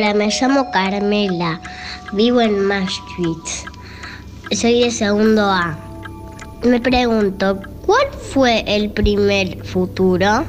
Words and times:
Hola, 0.00 0.14
me 0.14 0.30
llamo 0.30 0.70
Carmela, 0.70 1.60
vivo 2.12 2.40
en 2.40 2.64
Maastricht. 2.64 3.68
Soy 4.50 4.80
de 4.80 4.90
segundo 4.90 5.42
A. 5.42 5.76
Me 6.62 6.80
pregunto, 6.80 7.60
¿cuál 7.84 8.06
fue 8.32 8.64
el 8.66 8.92
primer 8.92 9.62
futuro? 9.62 10.46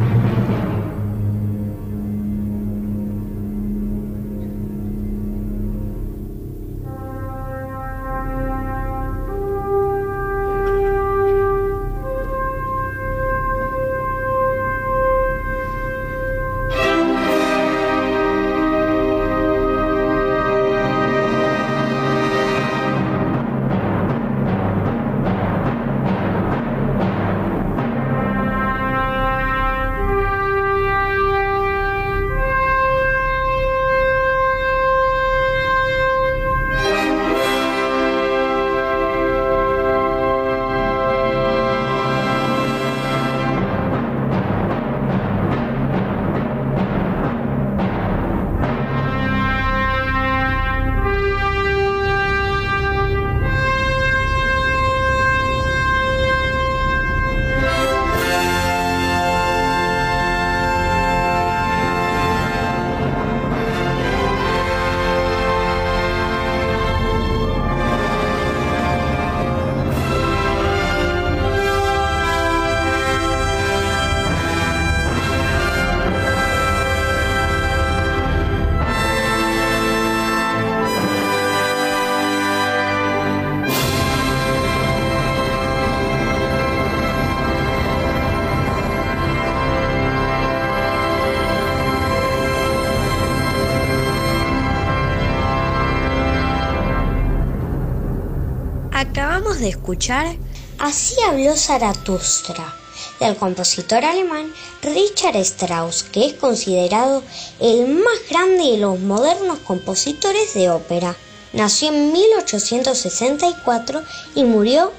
De 99.61 99.69
escuchar 99.69 100.35
Así 100.77 101.16
habló 101.22 101.55
Zaratustra 101.55 102.75
del 103.19 103.38
compositor 103.38 104.03
alemán 104.03 104.53
Richard 104.81 105.38
Strauss, 105.38 106.03
que 106.03 106.25
es 106.25 106.33
considerado 106.33 107.23
el 107.59 107.88
más 107.88 108.19
grande 108.27 108.72
de 108.72 108.77
los 108.77 108.99
modernos 108.99 109.59
compositores 109.59 110.55
de 110.55 110.72
ópera. 110.72 111.16
Nació 111.53 111.89
en 111.89 112.11
1864 112.11 114.01
y 114.33 114.44
murió 114.44 114.91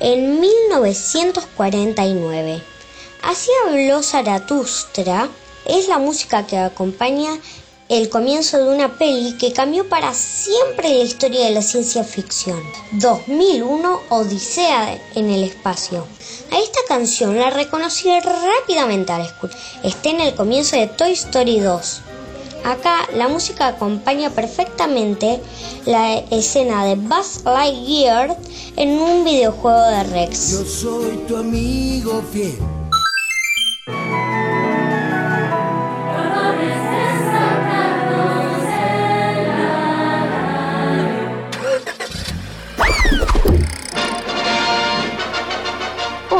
en 0.00 0.40
1949. 0.40 2.62
Así 3.22 3.50
habló 3.66 4.02
Zaratustra 4.02 5.28
es 5.66 5.88
la 5.88 5.98
música 5.98 6.46
que 6.46 6.56
acompaña 6.56 7.38
el 7.88 8.08
comienzo 8.08 8.58
de 8.58 8.74
una 8.74 8.98
peli 8.98 9.36
que 9.38 9.52
cambió 9.52 9.88
para 9.88 10.12
siempre 10.12 10.88
la 10.88 11.04
historia 11.04 11.46
de 11.46 11.52
la 11.52 11.62
ciencia 11.62 12.02
ficción. 12.02 12.60
2001 12.92 14.00
Odisea 14.08 14.98
en 15.14 15.30
el 15.30 15.44
espacio. 15.44 16.04
A 16.50 16.58
esta 16.58 16.80
canción 16.88 17.38
la 17.38 17.50
reconocí 17.50 18.08
rápidamente 18.20 19.12
al 19.12 19.22
escuchar. 19.22 19.58
Está 19.84 20.10
en 20.10 20.20
el 20.20 20.34
comienzo 20.34 20.76
de 20.76 20.88
Toy 20.88 21.12
Story 21.12 21.60
2. 21.60 22.00
Acá 22.64 23.08
la 23.14 23.28
música 23.28 23.68
acompaña 23.68 24.30
perfectamente 24.30 25.40
la 25.84 26.18
escena 26.32 26.84
de 26.84 26.96
Buzz 26.96 27.44
Lightyear 27.44 28.36
en 28.74 28.98
un 28.98 29.24
videojuego 29.24 29.80
de 29.80 30.02
Rex. 30.02 30.50
Yo 30.50 30.64
soy 30.64 31.16
tu 31.28 31.36
amigo 31.36 32.20
fiel. 32.32 32.58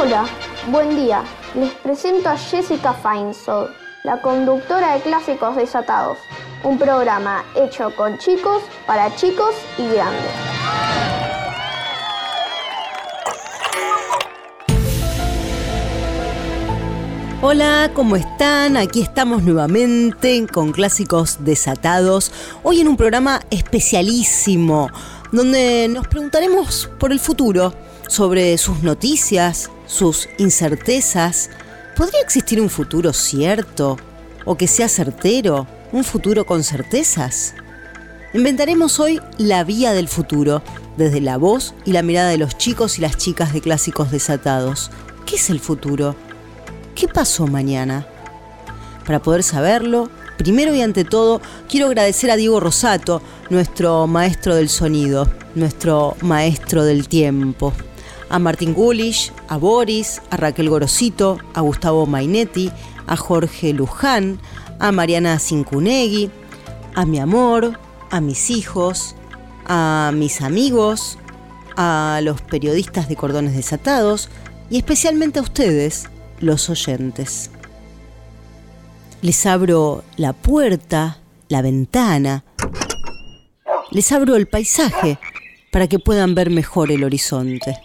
Hola, 0.07 0.25
buen 0.71 0.95
día. 0.95 1.21
Les 1.53 1.69
presento 1.69 2.29
a 2.29 2.37
Jessica 2.37 2.93
Feinsold, 2.93 3.71
la 4.05 4.21
conductora 4.21 4.93
de 4.93 5.01
Clásicos 5.01 5.57
Desatados, 5.57 6.17
un 6.63 6.77
programa 6.79 7.43
hecho 7.55 7.93
con 7.93 8.17
chicos, 8.17 8.63
para 8.85 9.13
chicos 9.17 9.53
y 9.77 9.85
grandes. 9.85 10.31
Hola, 17.41 17.91
¿cómo 17.93 18.15
están? 18.15 18.77
Aquí 18.77 19.01
estamos 19.01 19.43
nuevamente 19.43 20.47
con 20.47 20.71
Clásicos 20.71 21.43
Desatados, 21.43 22.31
hoy 22.63 22.79
en 22.79 22.87
un 22.87 22.95
programa 22.95 23.41
especialísimo, 23.49 24.89
donde 25.33 25.89
nos 25.89 26.07
preguntaremos 26.07 26.89
por 26.97 27.11
el 27.11 27.19
futuro, 27.19 27.73
sobre 28.07 28.57
sus 28.57 28.83
noticias, 28.83 29.69
sus 29.87 30.29
incertezas. 30.37 31.49
¿Podría 31.95 32.21
existir 32.21 32.61
un 32.61 32.69
futuro 32.69 33.13
cierto 33.13 33.97
o 34.45 34.55
que 34.55 34.67
sea 34.67 34.87
certero? 34.87 35.65
¿Un 35.91 36.03
futuro 36.03 36.45
con 36.45 36.63
certezas? 36.63 37.55
Inventaremos 38.33 38.99
hoy 38.99 39.19
la 39.37 39.63
vía 39.63 39.93
del 39.93 40.07
futuro, 40.07 40.61
desde 40.97 41.21
la 41.21 41.37
voz 41.37 41.73
y 41.85 41.93
la 41.93 42.03
mirada 42.03 42.29
de 42.29 42.37
los 42.37 42.57
chicos 42.57 42.97
y 42.97 43.01
las 43.01 43.17
chicas 43.17 43.53
de 43.53 43.61
clásicos 43.61 44.11
desatados. 44.11 44.91
¿Qué 45.25 45.37
es 45.37 45.49
el 45.49 45.59
futuro? 45.59 46.15
¿Qué 46.93 47.07
pasó 47.07 47.47
mañana? 47.47 48.05
Para 49.05 49.21
poder 49.21 49.43
saberlo, 49.43 50.09
primero 50.37 50.75
y 50.75 50.81
ante 50.81 51.05
todo, 51.05 51.41
quiero 51.69 51.87
agradecer 51.87 52.29
a 52.29 52.35
Diego 52.35 52.59
Rosato, 52.59 53.21
nuestro 53.49 54.07
maestro 54.07 54.55
del 54.55 54.67
sonido, 54.67 55.29
nuestro 55.55 56.17
maestro 56.21 56.83
del 56.83 57.07
tiempo 57.07 57.73
a 58.29 58.39
Martín 58.39 58.73
Gulish, 58.73 59.31
a 59.47 59.57
Boris, 59.57 60.21
a 60.29 60.37
Raquel 60.37 60.69
Gorosito, 60.69 61.37
a 61.53 61.61
Gustavo 61.61 62.05
Mainetti, 62.05 62.71
a 63.07 63.15
Jorge 63.15 63.73
Luján, 63.73 64.39
a 64.79 64.91
Mariana 64.91 65.39
Cincunegui, 65.39 66.29
a 66.95 67.05
mi 67.05 67.19
amor, 67.19 67.79
a 68.11 68.21
mis 68.21 68.49
hijos, 68.49 69.15
a 69.65 70.11
mis 70.13 70.41
amigos, 70.41 71.17
a 71.75 72.19
los 72.23 72.41
periodistas 72.41 73.07
de 73.07 73.15
cordones 73.15 73.55
desatados 73.55 74.29
y 74.69 74.77
especialmente 74.77 75.39
a 75.39 75.43
ustedes, 75.43 76.09
los 76.39 76.69
oyentes. 76.69 77.51
Les 79.21 79.45
abro 79.45 80.03
la 80.15 80.33
puerta, 80.33 81.19
la 81.49 81.61
ventana, 81.61 82.43
les 83.91 84.11
abro 84.11 84.35
el 84.35 84.47
paisaje 84.47 85.17
para 85.71 85.87
que 85.87 85.99
puedan 85.99 86.35
ver 86.35 86.49
mejor 86.49 86.91
el 86.91 87.03
horizonte. 87.03 87.77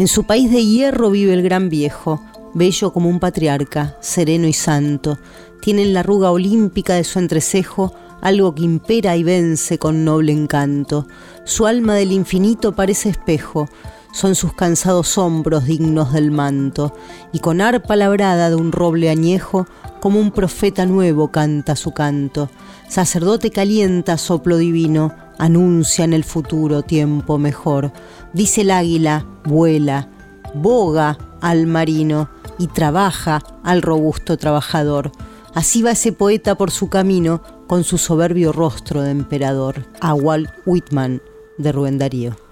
En 0.00 0.08
su 0.08 0.24
país 0.24 0.50
de 0.50 0.64
hierro 0.64 1.10
vive 1.10 1.34
el 1.34 1.42
gran 1.42 1.68
viejo, 1.68 2.22
bello 2.54 2.90
como 2.90 3.10
un 3.10 3.20
patriarca, 3.20 3.98
sereno 4.00 4.46
y 4.46 4.54
santo. 4.54 5.18
Tiene 5.60 5.82
en 5.82 5.92
la 5.92 6.00
arruga 6.00 6.30
olímpica 6.30 6.94
de 6.94 7.04
su 7.04 7.18
entrecejo 7.18 7.92
algo 8.22 8.54
que 8.54 8.62
impera 8.62 9.14
y 9.18 9.24
vence 9.24 9.76
con 9.76 10.06
noble 10.06 10.32
encanto. 10.32 11.06
Su 11.44 11.66
alma 11.66 11.96
del 11.96 12.12
infinito 12.12 12.74
parece 12.74 13.10
espejo, 13.10 13.68
son 14.12 14.34
sus 14.34 14.52
cansados 14.52 15.18
hombros 15.18 15.64
dignos 15.64 16.12
del 16.12 16.30
manto, 16.30 16.94
y 17.32 17.38
con 17.38 17.60
arpa 17.60 17.96
labrada 17.96 18.50
de 18.50 18.56
un 18.56 18.72
roble 18.72 19.10
añejo, 19.10 19.66
como 20.00 20.18
un 20.18 20.30
profeta 20.30 20.86
nuevo 20.86 21.30
canta 21.30 21.76
su 21.76 21.92
canto. 21.92 22.48
Sacerdote 22.88 23.50
calienta 23.50 24.18
soplo 24.18 24.56
divino, 24.56 25.14
anuncia 25.38 26.04
en 26.04 26.12
el 26.12 26.24
futuro 26.24 26.82
tiempo 26.82 27.38
mejor. 27.38 27.92
Dice 28.32 28.62
el 28.62 28.70
águila, 28.70 29.26
vuela, 29.44 30.08
boga 30.54 31.18
al 31.40 31.66
marino 31.66 32.28
y 32.58 32.66
trabaja 32.66 33.42
al 33.62 33.82
robusto 33.82 34.36
trabajador. 34.36 35.12
Así 35.54 35.82
va 35.82 35.92
ese 35.92 36.12
poeta 36.12 36.56
por 36.56 36.70
su 36.70 36.88
camino 36.88 37.42
con 37.66 37.84
su 37.84 37.98
soberbio 37.98 38.52
rostro 38.52 39.02
de 39.02 39.10
emperador. 39.10 39.86
A 40.00 40.14
Walt 40.14 40.50
Whitman 40.66 41.22
de 41.58 41.72
Rubén 41.72 41.98
Darío. 41.98 42.49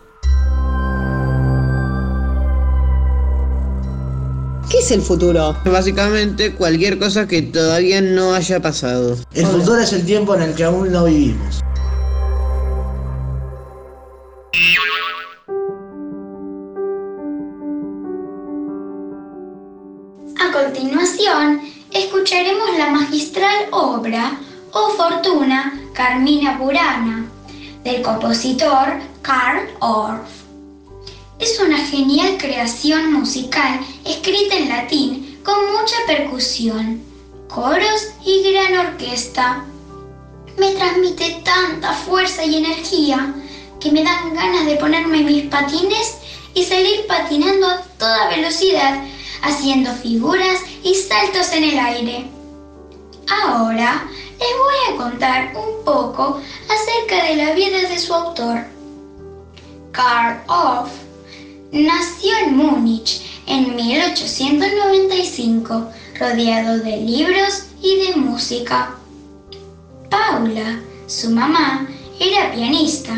¿Qué 4.70 4.78
es 4.78 4.90
el 4.90 5.00
futuro? 5.00 5.56
Básicamente 5.64 6.54
cualquier 6.54 6.98
cosa 6.98 7.26
que 7.26 7.40
todavía 7.40 8.02
no 8.02 8.34
haya 8.34 8.60
pasado. 8.60 9.16
El 9.32 9.46
futuro 9.46 9.80
es 9.80 9.94
el 9.94 10.04
tiempo 10.04 10.34
en 10.34 10.42
el 10.42 10.54
que 10.54 10.64
aún 10.64 10.92
no 10.92 11.04
vivimos. 11.06 11.60
A 20.38 20.52
continuación, 20.52 21.62
escucharemos 21.90 22.68
la 22.76 22.90
magistral 22.90 23.68
obra 23.70 24.38
O 24.72 24.90
Fortuna 24.90 25.80
Carmina 25.94 26.58
Burana 26.58 27.24
del 27.84 28.02
compositor 28.02 28.98
Karl 29.22 29.66
Orff. 29.80 30.37
Es 31.38 31.60
una 31.60 31.78
genial 31.78 32.36
creación 32.36 33.12
musical 33.12 33.78
escrita 34.04 34.56
en 34.56 34.68
latín 34.68 35.40
con 35.44 35.54
mucha 35.70 35.94
percusión, 36.08 37.00
coros 37.46 38.08
y 38.24 38.42
gran 38.42 38.76
orquesta. 38.88 39.64
Me 40.56 40.72
transmite 40.72 41.40
tanta 41.44 41.92
fuerza 41.92 42.44
y 42.44 42.56
energía 42.56 43.32
que 43.78 43.92
me 43.92 44.02
dan 44.02 44.34
ganas 44.34 44.66
de 44.66 44.74
ponerme 44.78 45.22
mis 45.22 45.44
patines 45.44 46.18
y 46.54 46.64
salir 46.64 47.06
patinando 47.06 47.68
a 47.68 47.82
toda 47.98 48.30
velocidad, 48.30 49.00
haciendo 49.42 49.92
figuras 49.92 50.58
y 50.82 50.92
saltos 50.96 51.52
en 51.52 51.62
el 51.62 51.78
aire. 51.78 52.24
Ahora 53.44 54.08
les 54.40 54.48
voy 54.58 54.94
a 54.94 54.96
contar 54.96 55.52
un 55.56 55.84
poco 55.84 56.40
acerca 56.68 57.26
de 57.26 57.36
la 57.36 57.52
vida 57.52 57.88
de 57.88 57.96
su 57.96 58.12
autor. 58.12 58.64
Karl 59.92 60.40
Orff 60.48 61.07
Nació 61.70 62.34
en 62.46 62.56
Múnich 62.56 63.20
en 63.46 63.76
1895, 63.76 65.86
rodeado 66.18 66.78
de 66.78 66.96
libros 66.96 67.64
y 67.82 67.96
de 67.96 68.16
música. 68.16 68.96
Paula, 70.08 70.80
su 71.06 71.28
mamá, 71.28 71.86
era 72.18 72.52
pianista 72.52 73.12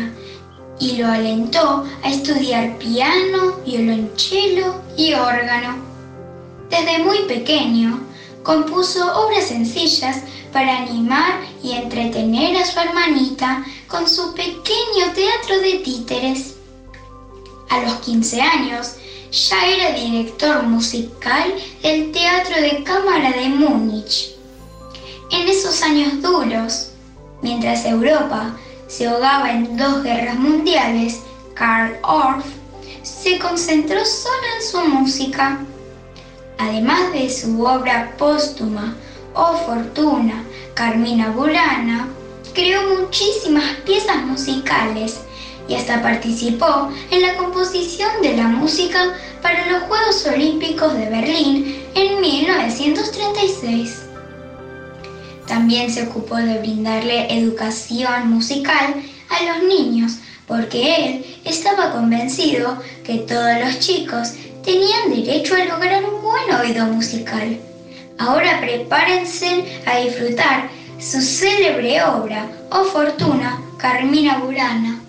y 0.81 0.97
lo 0.97 1.07
alentó 1.07 1.85
a 2.03 2.09
estudiar 2.09 2.77
piano, 2.77 3.55
violonchelo 3.65 4.81
y 4.97 5.13
órgano. 5.13 5.77
Desde 6.69 7.05
muy 7.05 7.19
pequeño, 7.19 8.01
compuso 8.43 9.27
obras 9.27 9.47
sencillas 9.47 10.23
para 10.51 10.79
animar 10.79 11.39
y 11.63 11.71
entretener 11.71 12.57
a 12.57 12.65
su 12.65 12.77
hermanita 12.77 13.63
con 13.87 14.09
su 14.09 14.33
pequeño 14.33 15.13
teatro 15.15 15.61
de 15.61 15.79
títeres. 15.85 16.55
A 17.71 17.79
los 17.79 17.93
15 18.01 18.41
años 18.41 18.95
ya 19.31 19.65
era 19.65 19.93
director 19.93 20.63
musical 20.63 21.55
del 21.81 22.11
Teatro 22.11 22.61
de 22.61 22.83
Cámara 22.83 23.31
de 23.31 23.47
Múnich. 23.47 24.35
En 25.31 25.47
esos 25.47 25.81
años 25.81 26.21
duros, 26.21 26.89
mientras 27.41 27.85
Europa 27.85 28.57
se 28.87 29.07
ahogaba 29.07 29.51
en 29.51 29.77
dos 29.77 30.03
guerras 30.03 30.37
mundiales, 30.37 31.21
Karl 31.53 31.95
Orff 32.03 32.45
se 33.03 33.39
concentró 33.39 34.03
solo 34.03 34.43
en 34.57 34.67
su 34.69 34.81
música. 34.89 35.59
Además 36.57 37.13
de 37.13 37.29
su 37.29 37.63
obra 37.63 38.15
póstuma 38.17 38.97
O 39.33 39.55
Fortuna, 39.65 40.43
Carmina 40.73 41.29
Burana, 41.29 42.09
creó 42.53 42.81
muchísimas 42.99 43.63
piezas 43.85 44.17
musicales 44.23 45.21
y 45.71 45.75
hasta 45.75 46.01
participó 46.01 46.89
en 47.11 47.21
la 47.21 47.37
composición 47.37 48.21
de 48.21 48.35
la 48.35 48.43
música 48.43 49.13
para 49.41 49.71
los 49.71 49.83
Juegos 49.83 50.25
Olímpicos 50.25 50.93
de 50.93 51.07
Berlín 51.07 51.81
en 51.95 52.19
1936. 52.19 54.01
También 55.47 55.89
se 55.89 56.03
ocupó 56.03 56.35
de 56.35 56.59
brindarle 56.59 57.33
educación 57.33 58.29
musical 58.29 58.95
a 59.29 59.43
los 59.45 59.63
niños 59.63 60.17
porque 60.45 60.95
él 61.05 61.25
estaba 61.45 61.93
convencido 61.93 62.77
que 63.05 63.19
todos 63.19 63.57
los 63.63 63.79
chicos 63.79 64.33
tenían 64.65 65.09
derecho 65.09 65.55
a 65.55 65.63
lograr 65.63 66.03
un 66.03 66.21
buen 66.21 66.53
oído 66.53 66.85
musical. 66.87 67.57
Ahora 68.17 68.59
prepárense 68.59 69.81
a 69.85 69.99
disfrutar 69.99 70.69
su 70.99 71.21
célebre 71.21 72.03
obra, 72.03 72.49
O 72.71 72.83
Fortuna, 72.83 73.61
Carmina 73.77 74.39
Burana. 74.39 75.00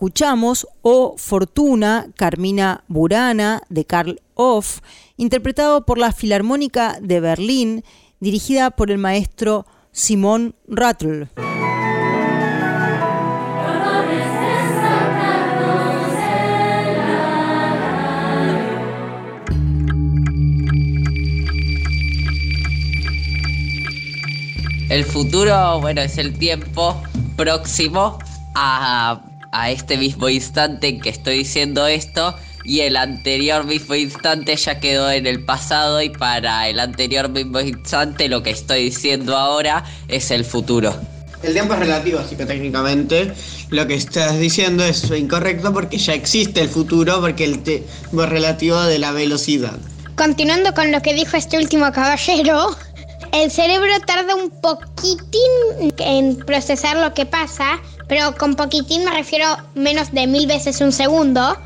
Escuchamos 0.00 0.66
O 0.80 1.14
Fortuna, 1.18 2.06
Carmina 2.16 2.84
Burana, 2.88 3.60
de 3.68 3.84
Karl 3.84 4.18
Off, 4.32 4.80
interpretado 5.18 5.84
por 5.84 5.98
la 5.98 6.10
Filarmónica 6.10 6.96
de 7.02 7.20
Berlín, 7.20 7.84
dirigida 8.18 8.70
por 8.70 8.90
el 8.90 8.96
maestro 8.96 9.66
Simón 9.92 10.54
Rattle. 10.66 11.28
El 24.88 25.04
futuro, 25.04 25.78
bueno, 25.82 26.00
es 26.00 26.16
el 26.16 26.38
tiempo 26.38 27.02
próximo 27.36 28.18
a, 28.54 29.29
este 29.52 29.96
mismo 29.96 30.28
instante 30.28 30.88
en 30.88 31.00
que 31.00 31.10
estoy 31.10 31.38
diciendo 31.38 31.86
esto 31.86 32.34
y 32.64 32.80
el 32.80 32.96
anterior 32.96 33.64
mismo 33.64 33.94
instante 33.94 34.56
ya 34.56 34.80
quedó 34.80 35.10
en 35.10 35.26
el 35.26 35.44
pasado 35.44 36.02
y 36.02 36.10
para 36.10 36.68
el 36.68 36.78
anterior 36.78 37.28
mismo 37.28 37.60
instante 37.60 38.28
lo 38.28 38.42
que 38.42 38.50
estoy 38.50 38.84
diciendo 38.84 39.36
ahora 39.36 39.84
es 40.08 40.30
el 40.30 40.44
futuro. 40.44 40.94
El 41.42 41.54
tiempo 41.54 41.72
es 41.72 41.80
relativo, 41.80 42.18
así 42.18 42.36
que 42.36 42.44
técnicamente 42.44 43.32
lo 43.70 43.86
que 43.86 43.94
estás 43.94 44.38
diciendo 44.38 44.84
es 44.84 45.10
incorrecto 45.10 45.72
porque 45.72 45.96
ya 45.96 46.12
existe 46.12 46.60
el 46.60 46.68
futuro, 46.68 47.20
porque 47.20 47.44
el 47.44 47.62
tiempo 47.62 48.22
es 48.22 48.28
relativo 48.28 48.78
de 48.82 48.98
la 48.98 49.12
velocidad. 49.12 49.78
Continuando 50.16 50.74
con 50.74 50.92
lo 50.92 51.00
que 51.00 51.14
dijo 51.14 51.38
este 51.38 51.56
último 51.56 51.90
caballero, 51.92 52.76
el 53.32 53.50
cerebro 53.50 53.92
tarda 54.06 54.34
un 54.34 54.50
poquitín 54.50 55.94
en 55.98 56.36
procesar 56.36 56.98
lo 56.98 57.14
que 57.14 57.24
pasa, 57.24 57.80
pero 58.10 58.34
con 58.34 58.56
poquitín 58.56 59.04
me 59.04 59.12
refiero 59.12 59.46
menos 59.76 60.10
de 60.10 60.26
mil 60.26 60.48
veces 60.48 60.80
un 60.80 60.90
segundo. 60.90 61.56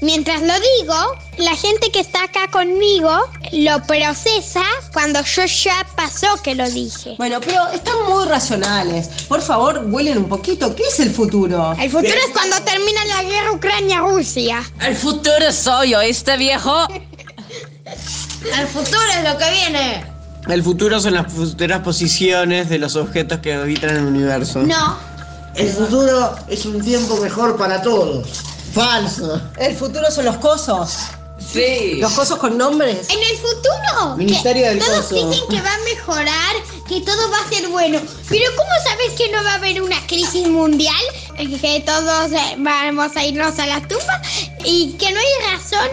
Mientras 0.00 0.42
lo 0.42 0.52
digo, 0.80 0.96
la 1.38 1.54
gente 1.54 1.92
que 1.92 2.00
está 2.00 2.24
acá 2.24 2.50
conmigo 2.50 3.16
lo 3.52 3.80
procesa 3.84 4.64
cuando 4.92 5.22
yo 5.22 5.44
ya 5.44 5.86
pasó 5.94 6.26
que 6.42 6.56
lo 6.56 6.68
dije. 6.68 7.14
Bueno, 7.16 7.40
pero 7.40 7.68
están 7.68 7.94
muy 8.08 8.26
racionales. 8.26 9.06
Por 9.28 9.40
favor, 9.40 9.84
huelen 9.86 10.18
un 10.18 10.28
poquito. 10.28 10.74
¿Qué 10.74 10.82
es 10.82 10.98
el 10.98 11.10
futuro? 11.10 11.76
El 11.80 11.88
futuro 11.88 12.12
es 12.12 12.32
cuando 12.32 12.60
termina 12.62 13.04
la 13.04 13.22
guerra 13.22 13.52
Ucrania-Rusia. 13.52 14.64
El 14.80 14.96
futuro 14.96 15.52
soy 15.52 15.90
yo, 15.90 16.00
este 16.00 16.36
viejo. 16.36 16.88
el 18.58 18.66
futuro 18.66 19.00
es 19.16 19.32
lo 19.32 19.38
que 19.38 19.50
viene. 19.52 20.04
El 20.48 20.62
futuro 20.64 21.00
son 21.00 21.14
las 21.14 21.32
futuras 21.32 21.82
posiciones 21.82 22.68
de 22.68 22.78
los 22.78 22.96
objetos 22.96 23.38
que 23.38 23.54
habitan 23.54 23.96
el 23.96 24.04
universo. 24.04 24.60
No. 24.64 25.13
El 25.56 25.70
futuro 25.70 26.34
es 26.48 26.66
un 26.66 26.82
tiempo 26.82 27.16
mejor 27.18 27.56
para 27.56 27.80
todos. 27.82 28.26
Falso. 28.72 29.40
El 29.56 29.76
futuro 29.76 30.10
son 30.10 30.24
los 30.24 30.36
cosos. 30.38 30.96
Sí. 31.38 31.96
Los 32.00 32.12
cosos 32.12 32.38
con 32.38 32.58
nombres. 32.58 33.08
En 33.10 33.18
el 33.20 33.36
futuro. 33.36 34.16
Ministerio 34.16 34.68
del 34.68 34.78
Todos 34.78 35.06
Coso. 35.06 35.30
dicen 35.30 35.48
que 35.48 35.60
va 35.60 35.74
a 35.74 35.78
mejorar, 35.84 36.56
que 36.88 37.00
todo 37.02 37.30
va 37.30 37.38
a 37.38 37.48
ser 37.48 37.68
bueno. 37.68 38.00
Pero 38.28 38.44
¿cómo 38.56 38.70
sabes 38.84 39.12
que 39.16 39.30
no 39.30 39.44
va 39.44 39.52
a 39.52 39.54
haber 39.54 39.82
una 39.82 40.04
crisis 40.06 40.48
mundial? 40.48 40.94
Que 41.36 41.82
todos 41.86 42.32
eh, 42.32 42.56
vamos 42.58 43.16
a 43.16 43.24
irnos 43.24 43.58
a 43.58 43.66
la 43.66 43.80
tumba 43.86 44.20
y 44.64 44.92
que 44.92 45.12
no 45.12 45.20
hay 45.20 45.52
razón 45.52 45.88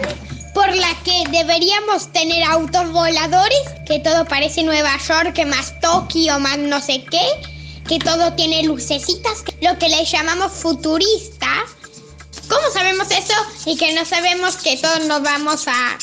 por 0.54 0.74
la 0.74 0.94
que 1.04 1.24
deberíamos 1.30 2.12
tener 2.12 2.42
autos 2.44 2.90
voladores, 2.92 3.60
que 3.86 4.00
todo 4.00 4.24
parece 4.24 4.62
Nueva 4.62 4.96
York, 4.98 5.32
que 5.32 5.46
más 5.46 5.78
Tokio, 5.80 6.38
más 6.40 6.58
no 6.58 6.80
sé 6.80 7.04
qué, 7.10 7.26
que 7.92 7.98
todo 7.98 8.32
tiene 8.32 8.62
lucecitas, 8.62 9.44
lo 9.60 9.78
que 9.78 9.86
le 9.90 10.02
llamamos 10.06 10.50
futuristas. 10.50 11.76
¿Cómo 12.48 12.62
sabemos 12.72 13.06
eso 13.10 13.34
y 13.66 13.76
que 13.76 13.92
no 13.92 14.06
sabemos 14.06 14.56
que 14.56 14.78
todos 14.78 15.06
nos 15.06 15.22
vamos 15.22 15.68
a... 15.68 15.98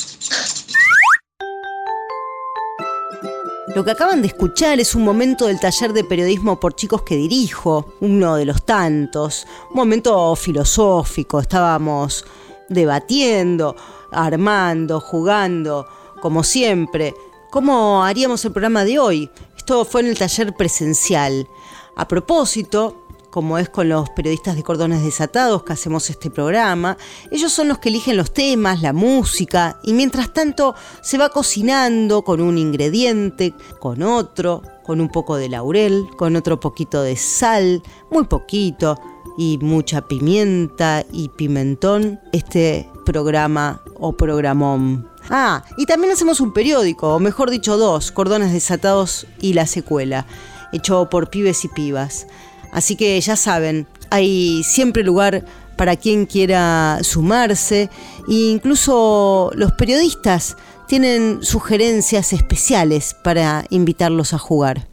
Lo 3.73 3.83
que 3.83 3.89
acaban 3.89 4.21
de 4.21 4.27
escuchar 4.27 4.79
es 4.79 4.93
un 4.93 5.03
momento 5.03 5.47
del 5.47 5.59
taller 5.59 5.93
de 5.93 6.03
periodismo 6.03 6.59
por 6.59 6.75
chicos 6.75 7.01
que 7.01 7.15
dirijo, 7.15 7.95
uno 8.01 8.35
de 8.35 8.45
los 8.45 8.63
tantos, 8.63 9.47
un 9.71 9.77
momento 9.77 10.35
filosófico, 10.35 11.39
estábamos 11.39 12.23
debatiendo, 12.67 13.75
armando, 14.11 14.99
jugando, 14.99 15.87
como 16.21 16.43
siempre. 16.43 17.15
¿Cómo 17.49 18.03
haríamos 18.03 18.45
el 18.45 18.51
programa 18.51 18.85
de 18.85 18.99
hoy? 18.99 19.31
Esto 19.57 19.85
fue 19.85 20.01
en 20.01 20.07
el 20.07 20.19
taller 20.19 20.53
presencial. 20.53 21.47
A 21.95 22.07
propósito, 22.07 23.05
como 23.29 23.57
es 23.57 23.69
con 23.69 23.89
los 23.89 24.09
periodistas 24.11 24.55
de 24.55 24.63
Cordones 24.63 25.03
Desatados 25.03 25.63
que 25.63 25.73
hacemos 25.73 26.09
este 26.09 26.29
programa, 26.29 26.97
ellos 27.31 27.51
son 27.51 27.67
los 27.67 27.79
que 27.79 27.89
eligen 27.89 28.17
los 28.17 28.33
temas, 28.33 28.81
la 28.81 28.93
música, 28.93 29.79
y 29.83 29.93
mientras 29.93 30.33
tanto 30.33 30.75
se 31.01 31.17
va 31.17 31.29
cocinando 31.29 32.23
con 32.23 32.41
un 32.41 32.57
ingrediente, 32.57 33.53
con 33.79 34.01
otro, 34.01 34.61
con 34.83 35.01
un 35.01 35.09
poco 35.09 35.35
de 35.35 35.49
laurel, 35.49 36.07
con 36.17 36.35
otro 36.35 36.59
poquito 36.59 37.01
de 37.01 37.15
sal, 37.15 37.83
muy 38.09 38.25
poquito, 38.25 38.99
y 39.37 39.57
mucha 39.61 40.01
pimienta 40.01 41.05
y 41.13 41.29
pimentón, 41.29 42.19
este 42.33 42.89
programa 43.05 43.81
o 43.95 44.11
programón. 44.11 45.09
Ah, 45.29 45.63
y 45.77 45.85
también 45.85 46.11
hacemos 46.11 46.41
un 46.41 46.51
periódico, 46.51 47.15
o 47.15 47.19
mejor 47.19 47.49
dicho 47.49 47.77
dos, 47.77 48.11
Cordones 48.11 48.51
Desatados 48.51 49.27
y 49.39 49.53
la 49.53 49.65
secuela, 49.65 50.25
hecho 50.71 51.09
por 51.09 51.29
pibes 51.29 51.65
y 51.65 51.67
pibas. 51.67 52.27
Así 52.71 52.95
que 52.95 53.19
ya 53.19 53.35
saben, 53.35 53.87
hay 54.09 54.63
siempre 54.63 55.03
lugar 55.03 55.45
para 55.75 55.95
quien 55.95 56.25
quiera 56.25 56.99
sumarse 57.03 57.89
e 58.27 58.33
incluso 58.33 59.51
los 59.55 59.71
periodistas 59.73 60.57
tienen 60.87 61.39
sugerencias 61.41 62.33
especiales 62.33 63.15
para 63.23 63.63
invitarlos 63.69 64.33
a 64.33 64.39
jugar. 64.39 64.87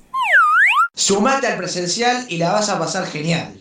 Sumate 0.95 1.47
al 1.47 1.57
presencial 1.57 2.27
y 2.29 2.37
la 2.37 2.53
vas 2.53 2.69
a 2.69 2.79
pasar 2.79 3.07
genial. 3.07 3.61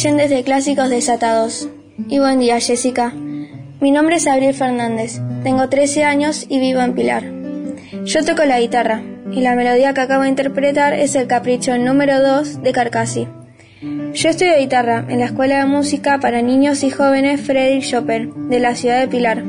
Oyentes 0.00 0.30
de 0.30 0.44
Clásicos 0.44 0.88
Desatados. 0.88 1.68
Y 2.08 2.20
buen 2.20 2.38
día, 2.38 2.58
Jessica. 2.58 3.12
Mi 3.80 3.90
nombre 3.90 4.16
es 4.16 4.26
Abril 4.26 4.54
Fernández. 4.54 5.20
Tengo 5.42 5.68
13 5.68 6.04
años 6.04 6.46
y 6.48 6.58
vivo 6.58 6.80
en 6.80 6.94
Pilar. 6.94 7.24
Yo 8.06 8.24
toco 8.24 8.46
la 8.46 8.60
guitarra 8.60 9.02
y 9.30 9.42
la 9.42 9.54
melodía 9.54 9.92
que 9.92 10.00
acabo 10.00 10.22
de 10.22 10.30
interpretar 10.30 10.94
es 10.94 11.14
el 11.16 11.26
capricho 11.26 11.76
número 11.76 12.22
2 12.22 12.62
de 12.62 12.72
Carcassi. 12.72 13.28
Yo 14.14 14.30
estudio 14.30 14.56
guitarra 14.58 15.04
en 15.06 15.18
la 15.18 15.26
Escuela 15.26 15.58
de 15.58 15.66
Música 15.66 16.18
para 16.18 16.40
Niños 16.40 16.82
y 16.82 16.88
Jóvenes 16.88 17.42
Frederick 17.42 17.84
Chopin 17.84 18.48
de 18.48 18.58
la 18.58 18.74
ciudad 18.76 19.00
de 19.00 19.08
Pilar. 19.08 19.44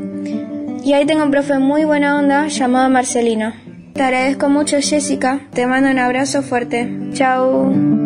Y 0.84 0.92
ahí 0.92 1.06
tengo 1.06 1.24
un 1.24 1.30
profe 1.30 1.58
muy 1.60 1.86
buena 1.86 2.18
onda 2.18 2.48
llamado 2.48 2.90
Marcelino. 2.90 3.54
Te 3.94 4.02
agradezco 4.02 4.50
mucho, 4.50 4.76
Jessica. 4.82 5.40
Te 5.54 5.66
mando 5.66 5.90
un 5.90 5.98
abrazo 5.98 6.42
fuerte. 6.42 6.90
Chao. 7.14 8.01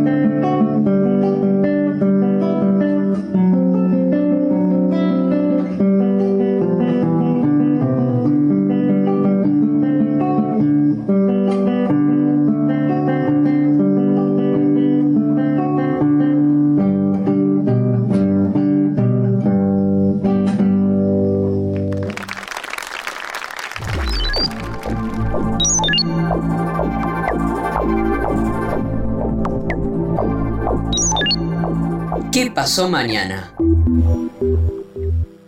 Mañana. 32.84 33.54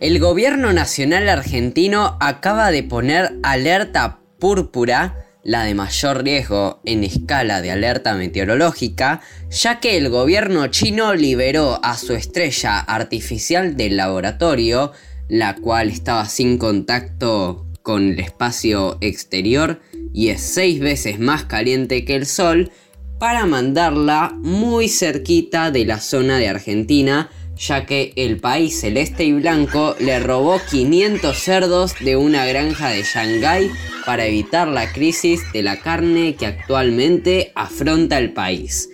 El 0.00 0.18
gobierno 0.18 0.72
nacional 0.72 1.28
argentino 1.28 2.16
acaba 2.20 2.70
de 2.70 2.82
poner 2.82 3.34
alerta 3.42 4.20
púrpura, 4.38 5.26
la 5.44 5.64
de 5.64 5.74
mayor 5.74 6.24
riesgo 6.24 6.80
en 6.84 7.04
escala 7.04 7.60
de 7.60 7.70
alerta 7.70 8.14
meteorológica, 8.14 9.20
ya 9.50 9.78
que 9.78 9.98
el 9.98 10.08
gobierno 10.08 10.68
chino 10.68 11.14
liberó 11.14 11.80
a 11.82 11.98
su 11.98 12.14
estrella 12.14 12.78
artificial 12.78 13.76
del 13.76 13.98
laboratorio, 13.98 14.92
la 15.28 15.54
cual 15.54 15.90
estaba 15.90 16.24
sin 16.26 16.56
contacto 16.56 17.66
con 17.82 18.12
el 18.12 18.20
espacio 18.20 18.96
exterior 19.02 19.80
y 20.14 20.28
es 20.28 20.40
seis 20.40 20.80
veces 20.80 21.18
más 21.18 21.44
caliente 21.44 22.04
que 22.06 22.16
el 22.16 22.24
Sol, 22.26 22.72
para 23.18 23.46
mandarla 23.46 24.32
muy 24.36 24.88
cerquita 24.88 25.70
de 25.70 25.84
la 25.84 26.00
zona 26.00 26.38
de 26.38 26.48
Argentina, 26.48 27.30
ya 27.56 27.86
que 27.86 28.12
el 28.16 28.38
país 28.38 28.80
celeste 28.80 29.24
y 29.24 29.32
blanco 29.32 29.96
le 29.98 30.20
robó 30.20 30.60
500 30.70 31.36
cerdos 31.36 31.94
de 32.00 32.16
una 32.16 32.46
granja 32.46 32.90
de 32.90 33.02
Shanghái 33.02 33.70
para 34.06 34.26
evitar 34.26 34.68
la 34.68 34.92
crisis 34.92 35.40
de 35.52 35.62
la 35.62 35.80
carne 35.80 36.36
que 36.36 36.46
actualmente 36.46 37.52
afronta 37.54 38.18
el 38.18 38.32
país. 38.32 38.90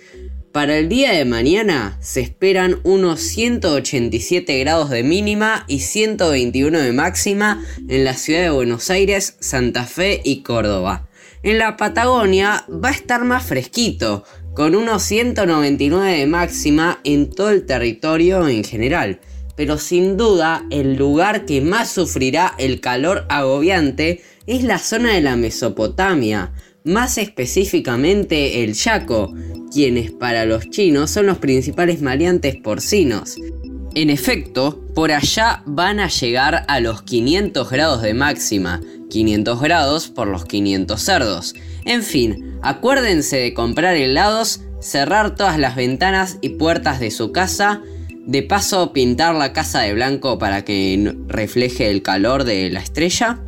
Para 0.51 0.77
el 0.77 0.87
día 0.87 1.11
de 1.11 1.25
mañana 1.25 1.97
se 2.01 2.21
esperan 2.21 2.79
unos 2.83 3.19
187 3.19 4.57
grados 4.59 4.89
de 4.89 5.03
mínima 5.03 5.65
y 5.67 5.81
121 5.81 6.79
de 6.79 6.93
máxima 6.93 7.61
en 7.89 8.05
la 8.05 8.13
ciudad 8.13 8.43
de 8.43 8.49
Buenos 8.51 8.89
Aires, 8.89 9.35
Santa 9.41 9.83
Fe 9.83 10.21
y 10.23 10.43
Córdoba. 10.43 11.04
En 11.45 11.59
la 11.59 11.77
Patagonia 11.77 12.65
va 12.67 12.89
a 12.89 12.93
estar 12.93 13.23
más 13.23 13.45
fresquito, 13.45 14.23
con 14.55 14.73
unos 14.73 15.03
199 15.03 16.17
de 16.17 16.25
máxima 16.25 16.99
en 17.03 17.29
todo 17.29 17.51
el 17.51 17.67
territorio 17.67 18.47
en 18.47 18.63
general. 18.63 19.19
Pero 19.55 19.77
sin 19.77 20.17
duda 20.17 20.65
el 20.71 20.95
lugar 20.95 21.45
que 21.45 21.61
más 21.61 21.91
sufrirá 21.91 22.55
el 22.57 22.81
calor 22.81 23.27
agobiante 23.29 24.23
es 24.47 24.63
la 24.63 24.79
zona 24.79 25.13
de 25.13 25.21
la 25.21 25.35
Mesopotamia, 25.35 26.51
más 26.83 27.19
específicamente 27.19 28.63
el 28.63 28.73
Chaco, 28.73 29.31
quienes 29.71 30.09
para 30.09 30.45
los 30.45 30.67
chinos 30.71 31.11
son 31.11 31.27
los 31.27 31.37
principales 31.37 32.01
maleantes 32.01 32.55
porcinos. 32.55 33.37
En 33.97 34.09
efecto, 34.09 34.81
por 34.93 35.13
allá 35.13 35.63
van 35.65 36.01
a 36.01 36.09
llegar 36.09 36.65
a 36.67 36.81
los 36.81 37.01
500 37.03 37.69
grados 37.69 38.01
de 38.01 38.13
máxima, 38.13 38.81
500 39.09 39.61
grados 39.61 40.09
por 40.09 40.27
los 40.27 40.43
500 40.43 41.01
cerdos. 41.01 41.55
En 41.85 42.03
fin, 42.03 42.57
acuérdense 42.61 43.37
de 43.37 43.53
comprar 43.53 43.95
helados, 43.95 44.59
cerrar 44.81 45.37
todas 45.37 45.57
las 45.57 45.77
ventanas 45.77 46.39
y 46.41 46.49
puertas 46.49 46.99
de 46.99 47.09
su 47.09 47.31
casa, 47.31 47.83
de 48.25 48.43
paso 48.43 48.91
pintar 48.91 49.33
la 49.33 49.53
casa 49.53 49.79
de 49.79 49.93
blanco 49.93 50.37
para 50.39 50.65
que 50.65 51.15
refleje 51.27 51.89
el 51.89 52.01
calor 52.01 52.43
de 52.43 52.69
la 52.71 52.81
estrella, 52.81 53.39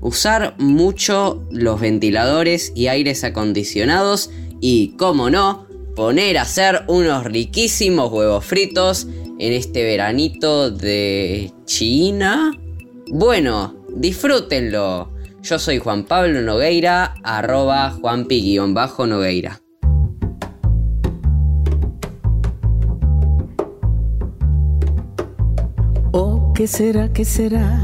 usar 0.00 0.54
mucho 0.56 1.44
los 1.50 1.78
ventiladores 1.78 2.72
y 2.74 2.86
aires 2.86 3.22
acondicionados 3.22 4.30
y, 4.62 4.96
como 4.96 5.28
no, 5.28 5.66
poner 5.94 6.38
a 6.38 6.42
hacer 6.42 6.84
unos 6.88 7.24
riquísimos 7.24 8.10
huevos 8.10 8.46
fritos 8.46 9.06
en 9.40 9.54
este 9.54 9.82
veranito 9.84 10.70
de 10.70 11.50
China. 11.64 12.52
Bueno, 13.08 13.74
disfrútenlo. 13.88 15.10
Yo 15.42 15.58
soy 15.58 15.78
Juan 15.78 16.04
Pablo 16.04 16.42
Nogueira, 16.42 17.14
arroba 17.24 17.90
juanpi-nogueira. 17.90 19.62
Oh, 26.12 26.49
¿qué 26.60 26.66
será, 26.66 27.10
qué 27.10 27.24
será? 27.24 27.80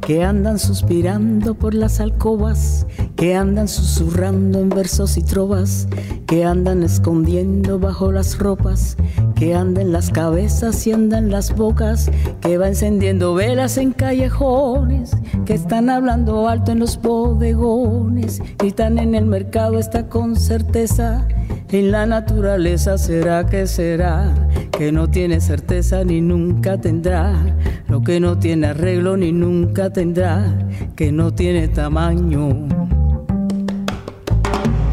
Que 0.00 0.22
andan 0.22 0.60
suspirando 0.60 1.56
por 1.56 1.74
las 1.74 1.98
alcobas, 1.98 2.86
que 3.16 3.34
andan 3.34 3.66
susurrando 3.66 4.60
en 4.60 4.68
versos 4.68 5.16
y 5.16 5.24
trovas, 5.24 5.88
que 6.28 6.44
andan 6.44 6.84
escondiendo 6.84 7.80
bajo 7.80 8.12
las 8.12 8.38
ropas, 8.38 8.96
que 9.34 9.56
andan 9.56 9.90
las 9.90 10.10
cabezas 10.10 10.86
y 10.86 10.92
andan 10.92 11.32
las 11.32 11.56
bocas, 11.56 12.08
que 12.40 12.56
va 12.56 12.68
encendiendo 12.68 13.34
velas 13.34 13.76
en 13.78 13.90
callejones, 13.90 15.10
que 15.44 15.54
están 15.54 15.90
hablando 15.90 16.46
alto 16.46 16.70
en 16.70 16.78
los 16.78 17.02
bodegones, 17.02 18.40
gritan 18.58 19.00
en 19.00 19.16
el 19.16 19.26
mercado 19.26 19.76
está 19.76 20.08
con 20.08 20.36
certeza. 20.36 21.26
En 21.72 21.92
la 21.92 22.04
naturaleza 22.04 22.98
será 22.98 23.46
que 23.46 23.64
será, 23.64 24.34
que 24.76 24.90
no 24.90 25.08
tiene 25.08 25.40
certeza 25.40 26.02
ni 26.02 26.20
nunca 26.20 26.76
tendrá, 26.80 27.32
lo 27.86 28.02
que 28.02 28.18
no 28.18 28.36
tiene 28.36 28.66
arreglo 28.66 29.16
ni 29.16 29.30
nunca 29.30 29.88
tendrá, 29.88 30.52
que 30.96 31.12
no 31.12 31.32
tiene 31.32 31.68
tamaño. 31.68 32.48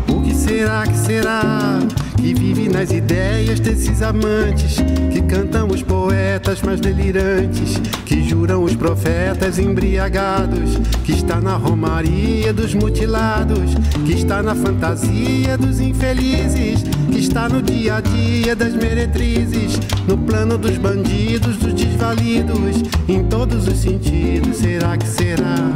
O 0.08 0.22
que 0.22 0.34
será 0.36 0.84
que 0.84 0.96
será? 0.96 1.80
Que 2.17 2.34
vive 2.34 2.67
nas 2.67 2.91
ideias 2.91 3.60
desses 3.60 4.01
amantes, 4.01 4.77
que 5.12 5.21
cantam 5.21 5.67
os 5.67 5.82
poetas 5.84 6.62
mais 6.62 6.82
delirantes, 6.82 7.77
que 8.06 8.27
juram 8.27 8.63
os 8.63 8.75
profetas 8.75 9.60
embriagados, 9.60 10.77
que 11.06 11.13
está 11.13 11.39
na 11.39 11.56
romaria 11.56 12.51
dos 12.51 12.73
mutilados, 12.73 13.75
que 14.06 14.13
está 14.13 14.41
na 14.41 14.56
fantasia 14.56 15.58
dos 15.58 15.80
infelizes, 15.80 16.84
que 17.12 17.19
está 17.19 17.47
no 17.47 17.62
dia 17.62 17.95
a 17.95 18.01
dia 18.01 18.56
das 18.56 18.73
meretrizes, 18.73 19.80
no 20.08 20.17
plano 20.17 20.58
dos 20.58 20.77
bandidos, 20.77 21.58
dos 21.58 21.73
desvalidos, 21.73 22.84
em 23.08 23.23
todos 23.23 23.67
os 23.67 23.77
sentidos. 23.77 24.58
Será 24.58 24.97
que 24.97 25.08
será? 25.08 25.73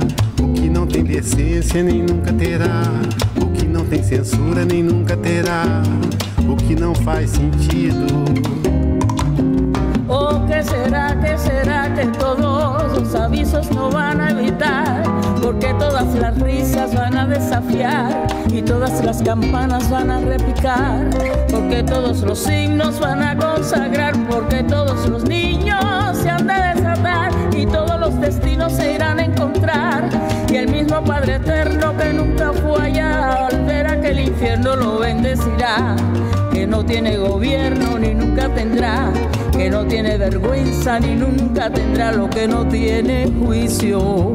O 0.72 0.74
não 0.74 0.88
tem 0.88 1.04
decência 1.04 1.84
nem 1.84 2.02
nunca 2.02 2.32
terá, 2.32 2.84
o 3.36 3.48
que 3.48 3.68
não 3.68 3.84
tem 3.84 4.02
censura 4.02 4.64
nem 4.64 4.82
nunca 4.82 5.18
terá 5.18 5.84
o 6.48 6.56
que 6.56 6.76
não 6.76 6.96
faz 6.96 7.32
sentido. 7.32 8.06
Oh, 10.08 10.40
que 10.48 10.64
será, 10.64 11.14
que 11.18 11.38
será 11.38 11.90
que 11.90 12.08
todos 12.18 12.98
los 12.98 13.14
avisos 13.16 13.68
van 13.70 14.22
a 14.22 14.32
evitar? 14.32 15.11
Porque 15.52 15.74
todas 15.74 16.16
las 16.16 16.40
risas 16.40 16.96
van 16.96 17.18
a 17.18 17.28
desafiar 17.28 18.26
y 18.54 18.62
todas 18.62 19.04
las 19.04 19.22
campanas 19.22 19.90
van 19.90 20.10
a 20.10 20.22
repicar. 20.22 21.10
Porque 21.52 21.84
todos 21.84 22.22
los 22.22 22.40
signos 22.40 23.02
van 23.02 23.22
a 23.22 23.36
consagrar. 23.36 24.14
Porque 24.30 24.64
todos 24.64 25.10
los 25.10 25.26
niños 25.26 25.84
se 26.14 26.30
han 26.30 26.48
de 26.48 26.54
desatar 26.54 27.34
y 27.54 27.66
todos 27.66 28.00
los 28.00 28.18
destinos 28.22 28.72
se 28.72 28.94
irán 28.94 29.20
a 29.20 29.26
encontrar. 29.26 30.10
Y 30.50 30.56
el 30.56 30.70
mismo 30.70 31.04
Padre 31.04 31.36
Eterno 31.36 31.98
que 31.98 32.14
nunca 32.14 32.54
fue 32.54 32.84
allá, 32.84 33.48
al 33.48 33.66
ver 33.66 33.88
aquel 33.88 34.22
infierno 34.22 34.78
lo 34.78 35.00
bendecirá 35.00 35.98
que 36.54 36.66
no 36.66 36.86
tiene 36.86 37.18
gobierno 37.18 38.00
ni 38.00 38.14
nunca 38.14 38.48
tendrá, 38.54 39.12
que 39.52 39.70
no 39.70 39.86
tiene 39.86 40.18
vergüenza 40.18 40.98
ni 40.98 41.14
nunca 41.16 41.70
tendrá 41.70 42.14
lo 42.14 42.30
que 42.30 42.48
no 42.48 42.66
tiene 42.70 43.30
juicio. 43.44 44.34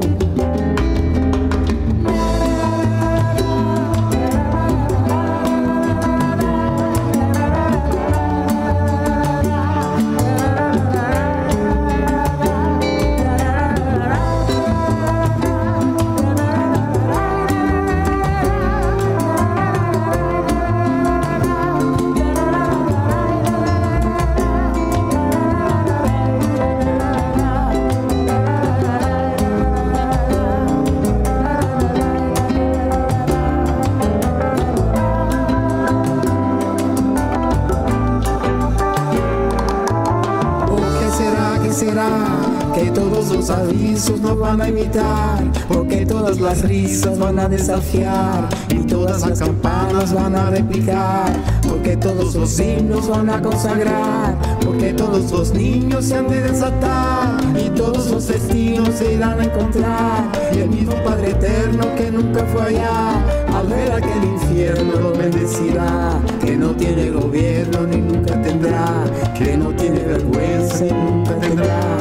Van 44.57 44.67
a 44.67 44.69
imitar, 44.71 45.45
porque 45.69 46.07
todas 46.07 46.41
las 46.41 46.63
risas 46.63 47.19
van 47.19 47.39
a 47.39 47.49
desafiar 47.49 48.49
y 48.71 48.77
todas 48.87 49.27
las 49.27 49.39
campanas 49.39 50.15
van 50.15 50.35
a 50.35 50.51
replicar, 50.51 51.31
porque 51.69 51.97
todos 51.97 52.35
los 52.35 52.59
himnos 52.59 53.09
van 53.09 53.29
a 53.29 53.43
consagrar, 53.43 54.35
porque 54.65 54.95
todos 54.95 55.31
los 55.31 55.53
niños 55.53 56.07
se 56.07 56.17
han 56.17 56.29
de 56.29 56.41
desatar 56.41 57.39
y 57.55 57.69
todos 57.71 58.11
los 58.11 58.29
destinos 58.29 58.91
se 58.95 59.15
irán 59.15 59.41
a 59.41 59.45
encontrar 59.45 60.25
y 60.55 60.59
el 60.61 60.71
mismo 60.71 60.95
Padre 61.05 61.33
Eterno 61.33 61.95
que 61.95 62.11
nunca 62.11 62.45
fue 62.47 62.63
allá 62.63 63.47
al 63.55 63.67
ver 63.67 63.93
aquel 63.93 64.25
infierno 64.25 64.93
lo 65.01 65.13
bendecirá, 65.13 66.19
que 66.41 66.57
no 66.57 66.71
tiene 66.77 67.11
gobierno 67.11 67.87
ni 67.87 67.97
nunca 67.97 68.41
tendrá, 68.41 69.05
que 69.37 69.57
no 69.57 69.71
tiene 69.71 70.01
vergüenza 70.01 70.87
y 70.87 70.93
nunca 70.93 71.35
tendrá, 71.37 71.99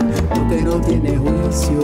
no 0.61 0.79
tiene 0.81 1.17
juicio. 1.17 1.79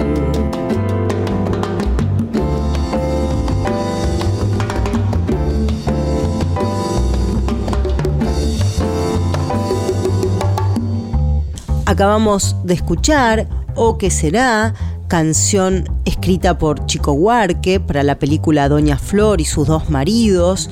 Acabamos 11.86 12.56
de 12.64 12.74
escuchar 12.74 13.50
O 13.76 13.98
que 13.98 14.10
será, 14.12 14.74
canción 15.08 15.84
escrita 16.06 16.58
por 16.58 16.86
Chico 16.86 17.12
Huarque 17.12 17.80
para 17.80 18.02
la 18.04 18.18
película 18.18 18.70
Doña 18.70 18.98
Flor 18.98 19.42
y 19.42 19.46
sus 19.46 19.68
dos 19.68 19.90
maridos, 19.90 20.70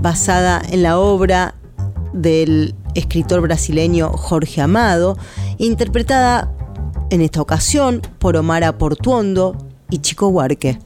basada 0.00 0.62
en 0.70 0.82
la 0.82 0.98
obra 0.98 1.54
del 2.12 2.74
escritor 2.94 3.40
brasileño 3.40 4.10
Jorge 4.10 4.60
Amado, 4.60 5.18
interpretada 5.58 6.55
en 7.10 7.20
esta 7.20 7.40
ocasión 7.40 8.02
por 8.18 8.36
Omar 8.36 8.76
Portuondo 8.78 9.56
y 9.90 9.98
Chico 9.98 10.28
Huarque. 10.28 10.78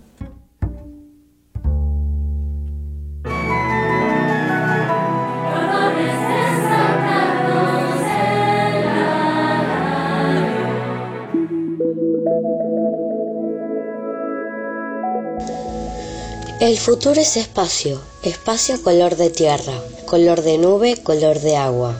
El 16.60 16.76
futuro 16.76 17.18
es 17.18 17.38
espacio, 17.38 18.00
espacio 18.22 18.82
color 18.82 19.16
de 19.16 19.30
tierra, 19.30 19.72
color 20.04 20.42
de 20.42 20.58
nube, 20.58 20.98
color 21.02 21.40
de 21.40 21.56
agua, 21.56 21.98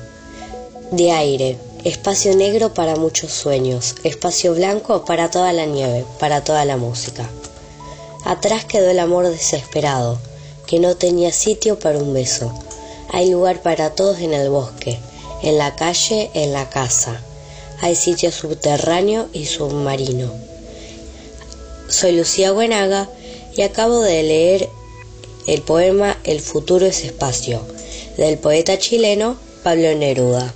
de 0.91 1.13
aire, 1.13 1.59
espacio 1.85 2.37
negro 2.37 2.75
para 2.75 2.97
muchos 2.97 3.33
sueños, 3.33 3.95
espacio 4.05 4.55
blanco 4.55 5.05
para 5.05 5.31
toda 5.31 5.53
la 5.53 5.65
nieve, 5.65 6.05
para 6.19 6.45
toda 6.45 6.65
la 6.65 6.77
música. 6.77 7.29
Atrás 8.25 8.67
quedó 8.67 8.91
el 8.91 8.99
amor 8.99 9.29
desesperado, 9.29 10.19
que 10.67 10.79
no 10.79 10.97
tenía 10.97 11.33
sitio 11.33 11.79
para 11.79 11.99
un 11.99 12.13
beso. 12.13 12.53
Hay 13.11 13.31
lugar 13.31 13.63
para 13.63 13.91
todos 13.95 14.19
en 14.21 14.35
el 14.35 14.51
bosque, 14.51 14.99
en 15.43 15.57
la 15.57 15.75
calle, 15.75 16.31
en 16.35 16.53
la 16.53 16.69
casa. 16.69 17.23
Hay 17.81 17.97
sitio 17.97 18.31
subterráneo 18.31 19.29
y 19.33 19.47
submarino. 19.47 20.31
Soy 21.89 22.13
Lucía 22.13 22.53
Buenaga 22.53 23.09
y 23.57 23.63
acabo 23.63 24.01
de 24.01 24.23
leer 24.23 24.69
el 25.47 25.63
poema 25.63 26.19
El 26.25 26.41
futuro 26.41 26.85
es 26.85 27.05
espacio, 27.05 27.63
del 28.19 28.39
poeta 28.39 28.79
chileno 28.79 29.37
Pablo 29.65 29.95
Neruda. 29.95 30.55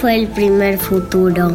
Fue 0.00 0.16
el 0.16 0.28
primer 0.28 0.78
futuro? 0.78 1.48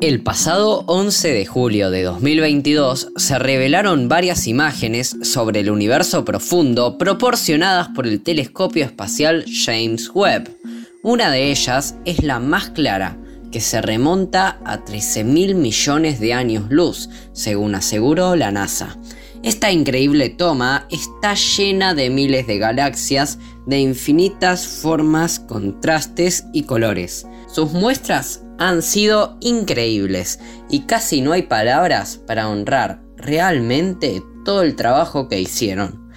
El 0.00 0.22
pasado 0.22 0.84
11 0.86 1.32
de 1.32 1.44
julio 1.44 1.90
de 1.90 2.02
2022 2.04 3.12
se 3.16 3.38
revelaron 3.38 4.08
varias 4.08 4.46
imágenes 4.46 5.16
sobre 5.22 5.60
el 5.60 5.70
universo 5.70 6.24
profundo 6.24 6.96
proporcionadas 6.96 7.88
por 7.88 8.06
el 8.06 8.22
telescopio 8.22 8.86
espacial 8.86 9.44
James 9.46 10.10
Webb. 10.14 10.56
Una 11.02 11.30
de 11.30 11.50
ellas 11.50 11.96
es 12.06 12.22
la 12.22 12.40
más 12.40 12.70
clara, 12.70 13.18
que 13.52 13.60
se 13.60 13.82
remonta 13.82 14.60
a 14.64 14.82
13 14.82 15.24
mil 15.24 15.54
millones 15.54 16.20
de 16.20 16.32
años 16.32 16.64
luz, 16.70 17.10
según 17.32 17.74
aseguró 17.74 18.34
la 18.34 18.50
NASA. 18.50 18.96
Esta 19.42 19.70
increíble 19.70 20.28
toma 20.30 20.86
está 20.90 21.34
llena 21.34 21.94
de 21.94 22.10
miles 22.10 22.46
de 22.46 22.58
galaxias 22.58 23.38
de 23.66 23.78
infinitas 23.78 24.66
formas, 24.66 25.38
contrastes 25.40 26.44
y 26.52 26.64
colores. 26.64 27.26
Sus 27.46 27.72
muestras 27.72 28.42
han 28.58 28.82
sido 28.82 29.36
increíbles 29.40 30.40
y 30.68 30.80
casi 30.80 31.20
no 31.20 31.32
hay 31.32 31.42
palabras 31.42 32.20
para 32.26 32.48
honrar 32.48 33.02
realmente 33.16 34.22
todo 34.44 34.62
el 34.62 34.76
trabajo 34.76 35.28
que 35.28 35.40
hicieron. 35.40 36.10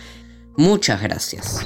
Muchas 0.55 1.01
gracias. 1.01 1.65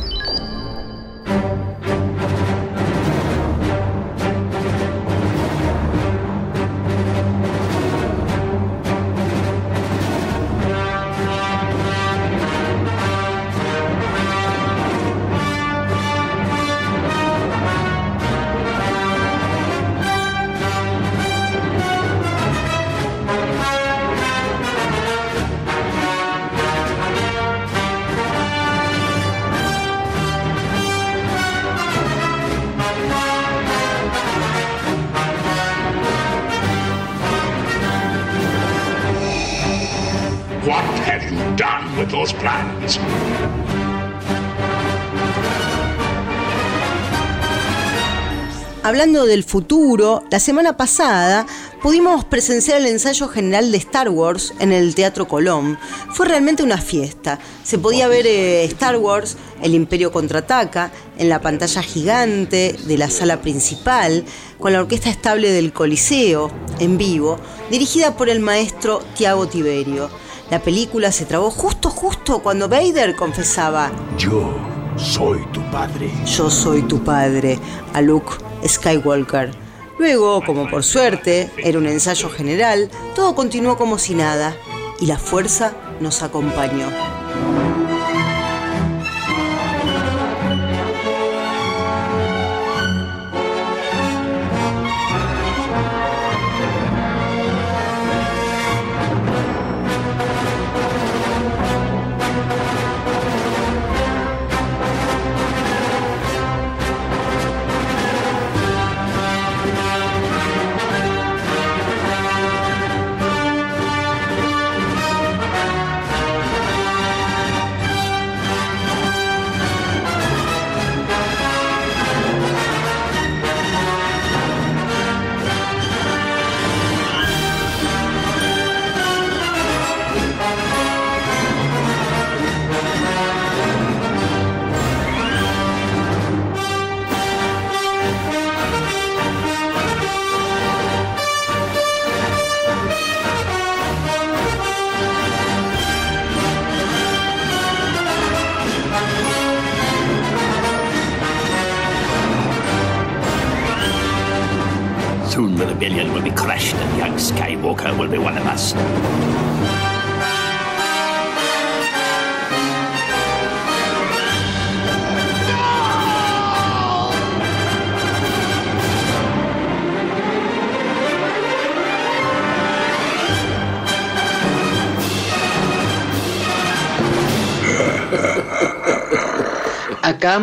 Hablando 48.85 49.25
del 49.25 49.45
futuro, 49.45 50.25
la 50.29 50.41
semana 50.41 50.75
pasada 50.75 51.45
pudimos 51.81 52.25
presenciar 52.25 52.81
el 52.81 52.87
ensayo 52.87 53.29
general 53.29 53.71
de 53.71 53.77
Star 53.77 54.09
Wars 54.09 54.53
en 54.59 54.73
el 54.73 54.93
Teatro 54.93 55.25
Colón. 55.25 55.79
Fue 56.11 56.27
realmente 56.27 56.63
una 56.63 56.77
fiesta. 56.77 57.39
Se 57.63 57.77
podía 57.77 58.09
ver 58.09 58.27
eh, 58.27 58.65
Star 58.65 58.97
Wars, 58.97 59.37
el 59.61 59.73
Imperio 59.73 60.11
contraataca, 60.11 60.91
en 61.17 61.29
la 61.29 61.39
pantalla 61.39 61.81
gigante 61.81 62.75
de 62.85 62.97
la 62.97 63.09
sala 63.09 63.41
principal, 63.41 64.25
con 64.59 64.73
la 64.73 64.81
orquesta 64.81 65.09
estable 65.09 65.51
del 65.51 65.71
Coliseo, 65.71 66.51
en 66.79 66.97
vivo, 66.97 67.39
dirigida 67.71 68.17
por 68.17 68.27
el 68.27 68.41
maestro 68.41 69.01
Tiago 69.15 69.47
Tiberio. 69.47 70.09
La 70.51 70.61
película 70.61 71.13
se 71.13 71.23
trabó 71.23 71.51
justo, 71.51 71.89
justo 71.89 72.39
cuando 72.39 72.67
Vader 72.67 73.15
confesaba: 73.15 73.93
Yo 74.17 74.53
soy 74.97 75.39
tu 75.53 75.61
padre. 75.71 76.11
Yo 76.25 76.49
soy 76.49 76.81
tu 76.81 77.01
padre, 77.01 77.57
a 77.93 78.01
Luke 78.01 78.33
Skywalker. 78.67 79.51
Luego, 79.99 80.43
como 80.45 80.69
por 80.69 80.83
suerte, 80.83 81.51
era 81.57 81.77
un 81.77 81.87
ensayo 81.87 82.29
general, 82.29 82.89
todo 83.15 83.35
continuó 83.35 83.77
como 83.77 83.97
si 83.97 84.15
nada 84.15 84.55
y 84.99 85.05
la 85.05 85.17
fuerza 85.17 85.73
nos 85.99 86.23
acompañó. 86.23 86.87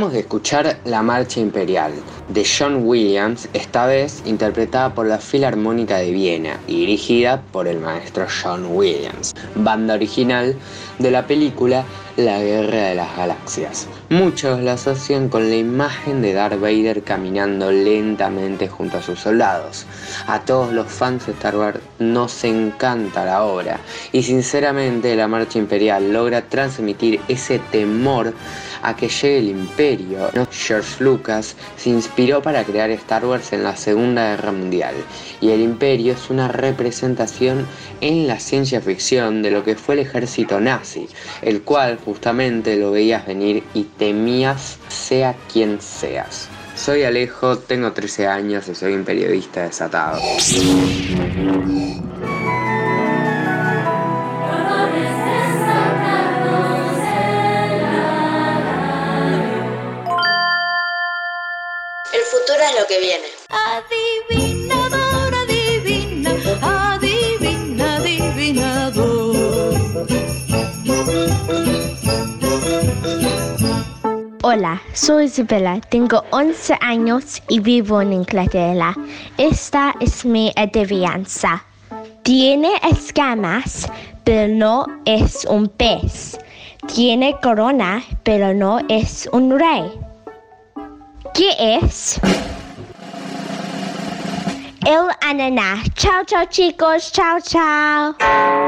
Acabamos 0.01 0.15
de 0.15 0.21
escuchar 0.21 0.79
La 0.87 1.03
Marcha 1.03 1.41
Imperial 1.41 1.93
de 2.29 2.47
John 2.47 2.87
Williams, 2.87 3.51
esta 3.53 3.85
vez 3.85 4.23
interpretada 4.25 4.95
por 4.95 5.05
la 5.05 5.19
Filarmónica 5.19 5.99
de 5.99 6.11
Viena 6.11 6.59
y 6.67 6.81
dirigida 6.81 7.43
por 7.53 7.69
el 7.69 7.81
maestro 7.81 8.27
John 8.43 8.65
Williams, 8.71 9.35
banda 9.57 9.93
original 9.93 10.57
de 10.99 11.11
la 11.11 11.27
película 11.27 11.85
La 12.17 12.41
Guerra 12.41 12.89
de 12.89 12.95
las 12.95 13.15
Galaxias. 13.15 13.89
Muchos 14.09 14.61
la 14.61 14.73
asocian 14.73 15.29
con 15.29 15.51
la 15.51 15.57
imagen 15.57 16.23
de 16.23 16.33
Darth 16.33 16.59
Vader 16.59 17.03
caminando 17.03 17.71
lentamente 17.71 18.69
junto 18.69 18.97
a 18.97 19.03
sus 19.03 19.21
soldados. 19.21 19.85
A 20.27 20.41
todos 20.47 20.73
los 20.73 20.91
fans 20.91 21.27
de 21.27 21.33
Star 21.33 21.57
Wars 21.57 21.81
nos 21.99 22.43
encanta 22.45 23.27
la 23.27 23.43
obra 23.43 23.81
y 24.13 24.23
sinceramente 24.23 25.15
la 25.15 25.29
Marcha 25.29 25.59
Imperial 25.59 26.11
logra 26.11 26.41
transmitir 26.41 27.21
ese 27.29 27.59
temor 27.59 28.33
a 28.83 28.97
que 28.97 29.09
llegue 29.09 29.38
el 29.38 29.49
imperio. 29.49 30.31
George 30.51 31.03
Lucas 31.03 31.57
se 31.77 31.90
inspiró 31.90 32.43
para 32.43 32.64
crear 32.64 32.90
Star 32.90 33.25
Wars 33.25 33.53
en 33.53 33.64
la 33.64 33.77
Segunda 33.77 34.31
Guerra 34.31 34.53
Mundial 34.53 34.95
y 35.40 35.51
el 35.51 35.61
imperio 35.61 36.12
es 36.12 36.31
una 36.31 36.49
representación 36.49 37.66
en 38.01 38.27
la 38.27 38.38
ciencia 38.38 38.81
ficción 38.81 39.43
de 39.43 39.51
lo 39.51 39.64
que 39.64 39.77
fue 39.77 39.95
el 39.95 40.01
ejército 40.01 40.61
nazi, 40.61 41.09
el 41.43 41.62
cual 41.62 41.99
justamente 42.05 42.77
lo 42.77 42.90
veías 42.90 43.27
venir 43.27 43.64
y 43.75 43.85
temías 43.85 44.79
sea 44.88 45.35
quien 45.53 45.81
seas. 45.81 46.49
Soy 46.77 47.03
Alejo, 47.03 47.59
tengo 47.59 47.93
13 47.93 48.27
años 48.27 48.69
y 48.69 48.75
soy 48.75 48.95
un 48.95 49.05
periodista 49.05 49.64
desatado. 49.64 50.21
Hola, 74.61 74.83
soy 74.92 75.25
Isabela, 75.25 75.81
tengo 75.88 76.23
11 76.33 76.77
años 76.83 77.42
y 77.49 77.61
vivo 77.61 78.03
en 78.03 78.12
Inglaterra. 78.12 78.94
Esta 79.38 79.94
es 80.01 80.27
mi 80.27 80.53
adivinanza. 80.55 81.64
Tiene 82.25 82.68
escamas, 82.83 83.90
pero 84.23 84.55
no 84.55 84.85
es 85.07 85.46
un 85.46 85.66
pez. 85.66 86.38
Tiene 86.92 87.40
corona, 87.40 88.03
pero 88.23 88.53
no 88.53 88.81
es 88.90 89.31
un 89.33 89.59
rey. 89.59 89.90
¿Qué 91.33 91.79
es? 91.83 92.20
El 94.85 95.09
ananá. 95.23 95.83
Chao, 95.94 96.23
chao 96.27 96.44
chicos. 96.51 97.11
Chao, 97.12 97.40
chao. 97.40 98.60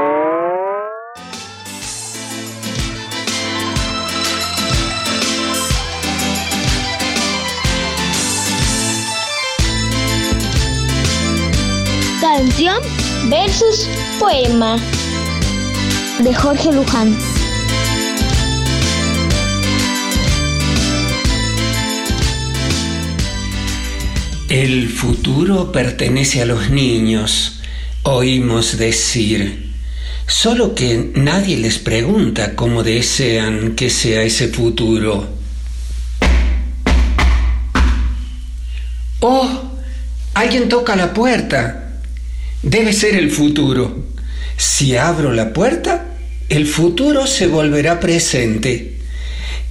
Versus 12.55 13.89
poema 14.19 14.77
de 16.19 16.35
Jorge 16.35 16.71
Luján. 16.71 17.17
El 24.49 24.87
futuro 24.87 25.71
pertenece 25.71 26.43
a 26.43 26.45
los 26.45 26.69
niños, 26.69 27.59
oímos 28.03 28.77
decir, 28.77 29.73
solo 30.27 30.75
que 30.75 31.11
nadie 31.15 31.57
les 31.57 31.79
pregunta 31.79 32.55
cómo 32.55 32.83
desean 32.83 33.75
que 33.75 33.89
sea 33.89 34.21
ese 34.21 34.49
futuro. 34.49 35.27
Oh, 39.21 39.49
alguien 40.35 40.69
toca 40.69 40.95
la 40.95 41.11
puerta. 41.15 41.82
Debe 42.63 42.93
ser 42.93 43.15
el 43.15 43.29
futuro. 43.29 44.05
Si 44.55 44.95
abro 44.95 45.33
la 45.33 45.51
puerta, 45.51 46.15
el 46.47 46.65
futuro 46.65 47.27
se 47.27 47.47
volverá 47.47 47.99
presente. 47.99 48.99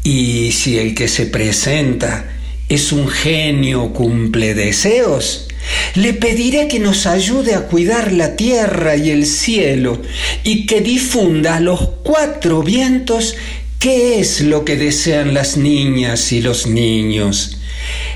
Y 0.04 0.52
si 0.52 0.78
el 0.78 0.94
que 0.94 1.08
se 1.08 1.24
presenta 1.24 2.26
es 2.68 2.92
un 2.92 3.08
genio 3.08 3.94
cumple 3.94 4.52
deseos, 4.52 5.48
le 5.94 6.12
pediré 6.12 6.68
que 6.68 6.80
nos 6.80 7.06
ayude 7.06 7.54
a 7.54 7.62
cuidar 7.62 8.12
la 8.12 8.36
tierra 8.36 8.94
y 8.94 9.10
el 9.10 9.24
cielo 9.24 10.02
y 10.44 10.66
que 10.66 10.82
difunda 10.82 11.56
a 11.56 11.60
los 11.60 11.80
cuatro 12.02 12.62
vientos 12.62 13.36
qué 13.78 14.20
es 14.20 14.42
lo 14.42 14.66
que 14.66 14.76
desean 14.76 15.32
las 15.32 15.56
niñas 15.56 16.30
y 16.30 16.42
los 16.42 16.66
niños. 16.66 17.56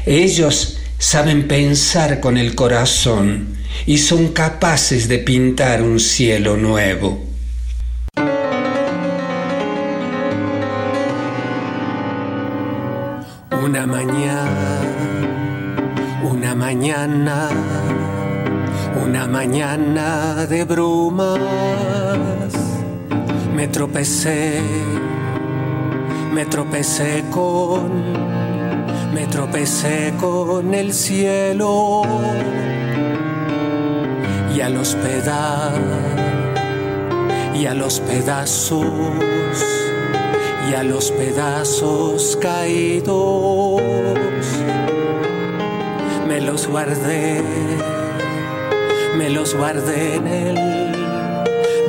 Ellos 0.04 0.76
saben 0.98 1.48
pensar 1.48 2.20
con 2.20 2.36
el 2.36 2.54
corazón 2.54 3.55
y 3.84 3.98
son 3.98 4.28
capaces 4.28 5.08
de 5.08 5.18
pintar 5.18 5.82
un 5.82 6.00
cielo 6.00 6.56
nuevo. 6.56 7.22
Una 13.62 13.86
mañana, 13.86 14.80
una 16.22 16.54
mañana, 16.54 17.50
una 19.04 19.26
mañana 19.26 20.46
de 20.46 20.64
brumas, 20.64 21.38
me 23.54 23.68
tropecé, 23.68 24.60
me 26.32 26.46
tropecé 26.46 27.24
con, 27.30 27.90
me 29.12 29.26
tropecé 29.26 30.14
con 30.18 30.72
el 30.72 30.92
cielo 30.92 32.02
y 34.56 34.60
a 34.62 34.70
los 34.70 34.94
pedazos, 34.94 35.78
y 37.54 37.66
a 37.66 37.74
los 37.74 38.00
pedazos 38.00 38.82
y 40.70 40.74
a 40.74 40.82
los 40.82 41.10
pedazos 41.10 42.38
caídos 42.40 43.82
me 46.26 46.40
los 46.40 46.66
guardé, 46.66 47.42
me 49.18 49.28
los 49.28 49.54
guardé 49.54 50.14
en 50.14 50.26
el, 50.26 50.54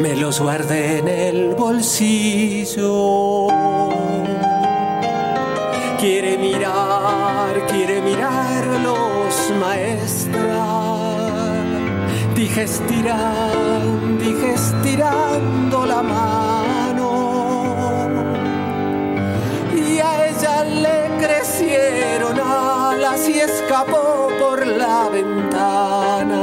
me 0.02 0.18
los 0.18 0.42
guardé 0.42 0.98
en 0.98 1.08
el 1.08 1.56
bolsillo. 1.56 3.48
Dije 12.58 12.72
estirando, 12.72 14.18
dije 14.18 14.54
estirando 14.56 15.86
la 15.86 16.02
mano 16.02 17.08
y 19.76 20.00
a 20.00 20.28
ella 20.28 20.64
le 20.64 21.08
crecieron 21.24 22.40
alas 22.40 23.30
y 23.30 23.40
escapó 23.42 24.30
por 24.40 24.66
la 24.66 25.08
ventana. 25.10 26.42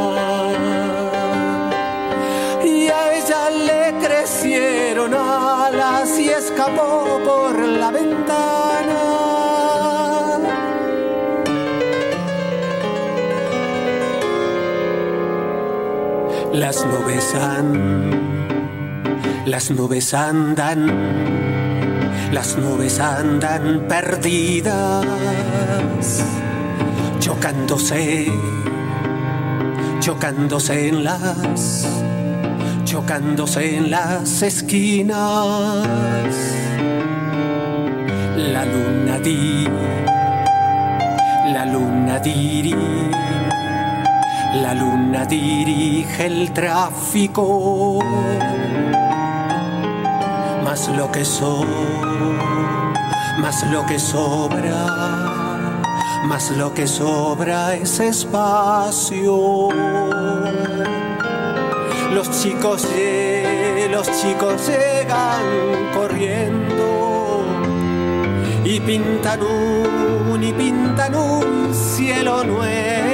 Y 2.64 2.87
a 2.87 3.12
ella 3.16 3.50
le 3.50 3.94
crecieron 3.98 5.14
alas 5.14 6.16
y 6.16 6.29
escapó 6.29 7.20
por 7.24 7.59
la 7.59 7.90
ventana. 7.90 8.34
Las 16.74 16.87
nubes 16.87 17.34
han, 17.37 18.10
las 19.46 19.70
nubes 19.70 20.12
andan 20.12 20.90
las 22.32 22.58
nubes 22.58 22.98
andan 22.98 23.87
perdidas, 23.88 25.06
chocándose, 27.20 28.26
chocándose 30.00 30.88
en 30.88 31.04
las, 31.04 31.87
chocándose 32.84 33.76
en 33.76 33.92
las 33.92 34.42
esquinas. 34.42 35.87
La 38.37 38.64
luna 38.64 39.20
di, 39.20 39.68
la 41.52 41.66
luna 41.66 42.18
diri, 42.18 42.74
la 44.54 44.74
luna 44.74 45.24
dirige 45.26 46.26
el 46.26 46.52
tráfico. 46.52 47.98
Más 50.62 50.88
lo 50.88 51.10
que 51.10 51.24
so, 51.24 51.64
más 53.40 53.64
lo 53.70 53.84
que 53.86 53.98
sobra, 53.98 54.86
más 56.26 56.50
lo 56.52 56.72
que 56.72 56.86
sobra 56.86 57.74
es 57.74 58.00
espacio. 58.00 59.68
Los 62.12 62.30
chicos, 62.42 62.86
los 63.90 64.06
chicos 64.20 64.68
llegan 64.68 65.42
corriendo 65.94 67.44
y 68.64 68.80
pintan 68.80 69.40
un 69.42 70.42
y 70.42 70.52
pintan 70.52 71.14
un 71.14 71.74
cielo 71.74 72.44
nuevo. 72.44 73.13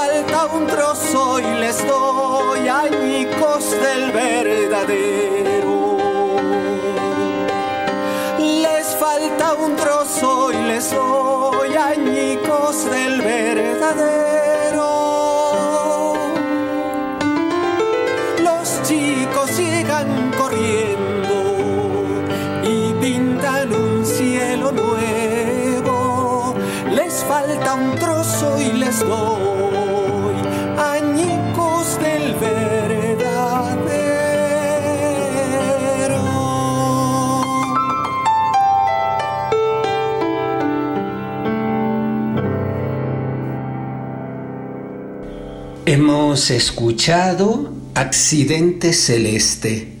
Falta 0.00 0.46
un 0.46 0.66
trozo 0.66 1.40
y 1.40 1.50
les 1.62 1.86
doy 1.86 2.68
añicos 2.68 3.62
del 3.84 4.12
verdadero. 4.12 5.76
Les 8.64 8.86
falta 9.02 9.46
un 9.66 9.76
trozo 9.76 10.52
y 10.52 10.60
les 10.70 10.90
doy 10.90 11.74
añicos 11.92 12.90
del 12.90 13.20
verdadero. 13.20 14.90
Los 18.46 18.82
chicos 18.88 19.48
llegan 19.58 20.32
corriendo 20.38 21.36
y 22.74 22.94
pintan 23.02 23.74
un 23.74 24.06
cielo 24.06 24.72
nuevo. 24.72 26.54
Les 26.90 27.22
falta 27.24 27.74
un 27.74 27.90
trozo 27.98 28.58
y 28.58 28.72
les 28.72 28.98
doy 29.00 29.59
Hemos 46.30 46.52
escuchado 46.52 47.74
Accidente 47.96 48.92
Celeste, 48.92 49.94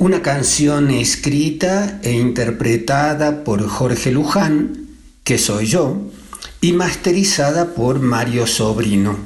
una 0.00 0.20
canción 0.20 0.90
escrita 0.90 2.00
e 2.02 2.10
interpretada 2.10 3.44
por 3.44 3.64
Jorge 3.68 4.10
Luján, 4.10 4.88
que 5.22 5.38
soy 5.38 5.66
yo, 5.66 6.10
y 6.60 6.72
masterizada 6.72 7.72
por 7.72 8.00
Mario 8.00 8.48
Sobrino. 8.48 9.16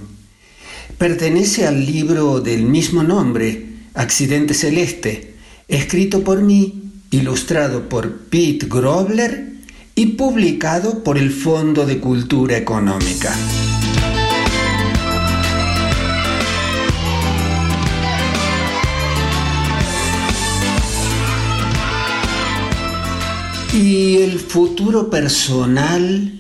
Pertenece 0.99 1.67
al 1.67 1.87
libro 1.87 2.43
del 2.43 2.65
mismo 2.65 3.03
nombre, 3.03 3.65
Accidente 3.95 4.53
Celeste, 4.53 5.37
escrito 5.67 6.25
por 6.25 6.43
mí, 6.43 6.93
ilustrado 7.11 7.89
por 7.89 8.19
Pete 8.29 8.67
Grobler 8.69 9.51
y 9.95 10.09
publicado 10.09 11.03
por 11.03 11.17
el 11.17 11.31
Fondo 11.31 11.87
de 11.87 12.01
Cultura 12.01 12.59
Económica. 12.59 13.35
¿Y 23.75 24.19
el 24.19 24.39
futuro 24.39 25.11
personal? 25.11 26.33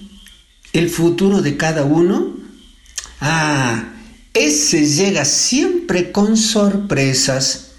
¿El 0.72 0.88
futuro 0.88 1.42
de 1.42 1.56
cada 1.56 1.82
uno? 1.82 2.36
Ah, 3.20 3.92
ese 4.32 4.86
llega 4.86 5.24
siempre 5.24 6.12
con 6.12 6.36
sorpresas. 6.36 7.72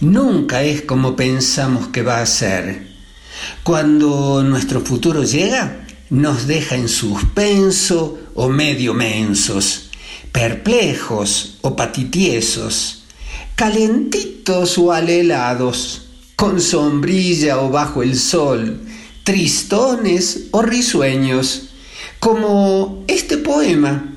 Nunca 0.00 0.62
es 0.62 0.80
como 0.80 1.14
pensamos 1.14 1.88
que 1.88 2.00
va 2.00 2.20
a 2.20 2.26
ser. 2.26 2.88
Cuando 3.62 4.42
nuestro 4.44 4.80
futuro 4.80 5.24
llega, 5.24 5.86
nos 6.08 6.46
deja 6.46 6.76
en 6.76 6.88
suspenso 6.88 8.18
o 8.32 8.48
medio 8.48 8.94
mensos, 8.94 9.90
perplejos 10.32 11.58
o 11.60 11.76
patitiesos, 11.76 13.04
calentitos 13.56 14.78
o 14.78 14.90
alelados, 14.90 16.06
con 16.34 16.62
sombrilla 16.62 17.60
o 17.60 17.68
bajo 17.68 18.02
el 18.02 18.18
sol, 18.18 18.80
tristones 19.24 20.48
o 20.50 20.62
risueños, 20.62 21.70
como 22.18 23.04
este 23.08 23.36
poema 23.38 24.14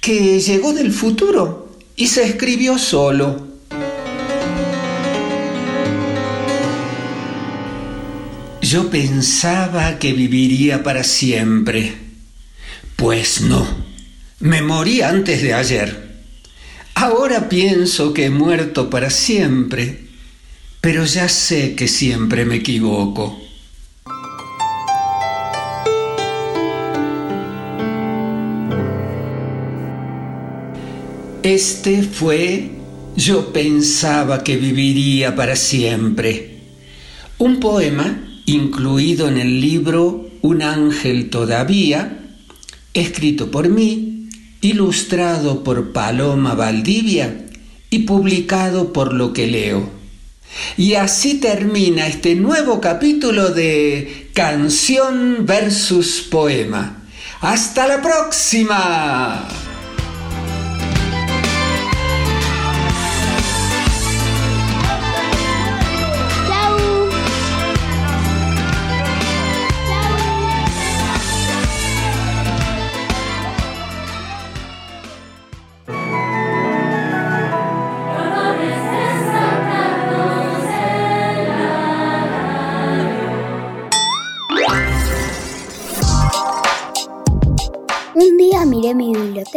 que 0.00 0.40
llegó 0.40 0.72
del 0.72 0.92
futuro 0.92 1.70
y 1.96 2.06
se 2.08 2.24
escribió 2.24 2.78
solo. 2.78 3.46
Yo 8.60 8.90
pensaba 8.90 9.98
que 9.98 10.12
viviría 10.12 10.82
para 10.82 11.04
siempre. 11.04 11.94
Pues 12.96 13.40
no, 13.40 13.66
me 14.40 14.62
morí 14.62 15.02
antes 15.02 15.42
de 15.42 15.54
ayer. 15.54 16.06
Ahora 16.94 17.48
pienso 17.48 18.12
que 18.12 18.24
he 18.24 18.30
muerto 18.30 18.90
para 18.90 19.10
siempre, 19.10 20.06
pero 20.80 21.04
ya 21.04 21.28
sé 21.28 21.74
que 21.74 21.88
siempre 21.88 22.44
me 22.44 22.56
equivoco. 22.56 23.45
Este 31.46 32.02
fue 32.02 32.72
Yo 33.14 33.52
pensaba 33.52 34.42
que 34.42 34.56
viviría 34.56 35.36
para 35.36 35.54
siempre, 35.54 36.58
un 37.38 37.60
poema 37.60 38.40
incluido 38.46 39.28
en 39.28 39.38
el 39.38 39.60
libro 39.60 40.28
Un 40.42 40.62
ángel 40.62 41.30
todavía, 41.30 42.18
escrito 42.94 43.52
por 43.52 43.68
mí, 43.68 44.28
ilustrado 44.60 45.62
por 45.62 45.92
Paloma 45.92 46.54
Valdivia 46.54 47.46
y 47.90 48.00
publicado 48.00 48.92
por 48.92 49.14
Lo 49.14 49.32
que 49.32 49.46
leo. 49.46 49.88
Y 50.76 50.94
así 50.94 51.34
termina 51.34 52.08
este 52.08 52.34
nuevo 52.34 52.80
capítulo 52.80 53.50
de 53.50 54.30
Canción 54.34 55.46
versus 55.46 56.26
Poema. 56.28 57.04
¡Hasta 57.40 57.86
la 57.86 58.02
próxima! 58.02 59.65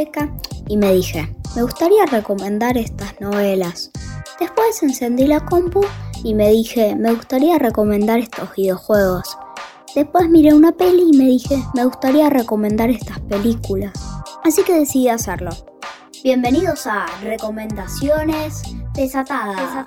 Biblioteca 0.09 0.29
y 0.67 0.77
me 0.77 0.93
dije, 0.93 1.33
me 1.55 1.63
gustaría 1.63 2.05
recomendar 2.05 2.77
estas 2.77 3.19
novelas. 3.19 3.91
Después 4.39 4.81
encendí 4.83 5.27
la 5.27 5.45
compu 5.45 5.81
y 6.23 6.33
me 6.33 6.49
dije, 6.49 6.95
me 6.95 7.13
gustaría 7.13 7.57
recomendar 7.57 8.19
estos 8.19 8.53
videojuegos. 8.55 9.37
Después 9.95 10.29
miré 10.29 10.53
una 10.53 10.71
peli 10.71 11.09
y 11.11 11.17
me 11.17 11.25
dije, 11.25 11.61
me 11.73 11.85
gustaría 11.85 12.29
recomendar 12.29 12.89
estas 12.89 13.19
películas. 13.21 13.93
Así 14.43 14.63
que 14.63 14.73
decidí 14.73 15.09
hacerlo. 15.09 15.51
Bienvenidos 16.23 16.85
a 16.85 17.05
Recomendaciones 17.23 18.61
Desatadas. 18.93 19.85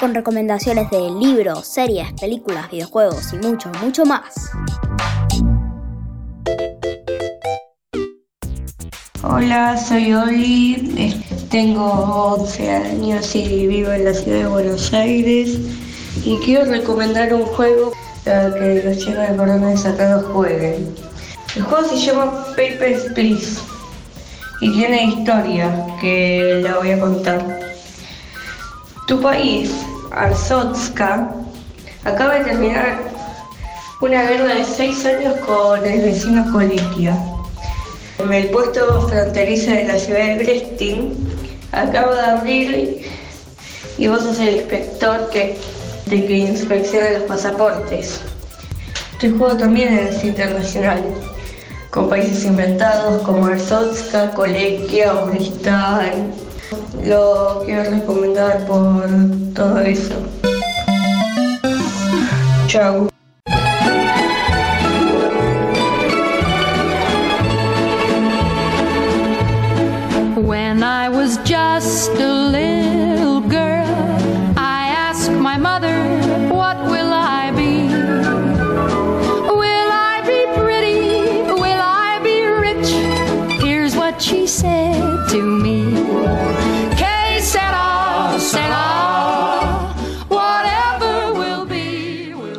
Con 0.00 0.14
recomendaciones 0.14 0.90
de 0.90 1.10
libros, 1.10 1.66
series, 1.66 2.12
películas, 2.20 2.70
videojuegos 2.70 3.32
y 3.32 3.36
mucho, 3.36 3.70
mucho 3.82 4.04
más. 4.04 4.50
Hola, 9.28 9.76
soy 9.76 10.12
Oli, 10.12 10.94
eh, 10.96 11.20
tengo 11.50 11.84
11 12.38 12.70
años 12.70 13.34
y 13.34 13.66
vivo 13.66 13.90
en 13.90 14.04
la 14.04 14.14
ciudad 14.14 14.38
de 14.38 14.46
Buenos 14.46 14.92
Aires 14.92 15.58
y 16.24 16.38
quiero 16.44 16.64
recomendar 16.66 17.34
un 17.34 17.42
juego 17.42 17.92
para 18.24 18.54
que 18.54 18.82
los 18.84 18.98
chicos 18.98 19.28
de 19.28 19.36
Corona 19.36 19.66
Desacados 19.66 20.26
jueguen. 20.32 20.94
El 21.56 21.62
juego 21.64 21.88
se 21.88 21.96
llama 21.96 22.46
Papers, 22.50 23.12
Please 23.14 23.60
y 24.60 24.70
tiene 24.70 25.06
historia 25.06 25.86
que 26.00 26.60
la 26.62 26.78
voy 26.78 26.92
a 26.92 27.00
contar. 27.00 27.60
Tu 29.08 29.20
país, 29.20 29.72
Arzotska, 30.12 31.34
acaba 32.04 32.34
de 32.34 32.44
terminar 32.44 32.98
una 34.00 34.22
guerra 34.22 34.54
de 34.54 34.64
seis 34.64 35.04
años 35.04 35.34
con 35.44 35.84
el 35.84 36.02
vecino 36.02 36.52
Coliquia. 36.52 37.35
El 38.18 38.48
puesto 38.48 39.08
fronterizo 39.08 39.70
de 39.70 39.84
la 39.84 39.98
ciudad 39.98 40.26
de 40.26 40.36
Brestin 40.36 41.14
acaba 41.70 42.14
de 42.14 42.20
abrir 42.22 43.06
y 43.98 44.08
vos 44.08 44.22
sos 44.22 44.38
el 44.40 44.56
inspector 44.56 45.28
que, 45.30 45.56
de 46.06 46.26
que 46.26 46.36
inspecciona 46.38 47.10
los 47.10 47.22
pasaportes. 47.24 48.20
Este 49.12 49.30
juego 49.30 49.56
también 49.56 49.96
es 49.96 50.24
internacional, 50.24 51.02
con 51.90 52.08
países 52.08 52.44
inventados 52.44 53.22
como 53.22 53.46
Arzotska, 53.46 54.30
Colequia, 54.32 55.14
Uristán. 55.24 56.32
Lo 57.04 57.62
quiero 57.64 57.90
recomendar 57.90 58.66
por 58.66 59.06
todo 59.54 59.80
eso. 59.80 60.14
Chau. 62.66 63.15
Just 72.06 72.20
a 72.20 72.32
little 72.50 73.40
girl, 73.40 73.86
I 74.56 74.94
asked 74.94 75.32
my 75.32 75.56
mother, 75.56 75.96
What 76.54 76.76
will 76.84 77.12
I 77.12 77.50
be? 77.50 77.88
Will 79.62 79.90
I 80.12 80.22
be 80.30 80.40
pretty? 80.58 81.42
Will 81.62 81.82
I 81.82 82.20
be 82.22 82.36
rich? 82.66 82.90
Here's 83.60 83.96
what 83.96 84.22
she 84.22 84.46
said 84.46 85.00
to 85.30 85.42
me. 85.42 85.84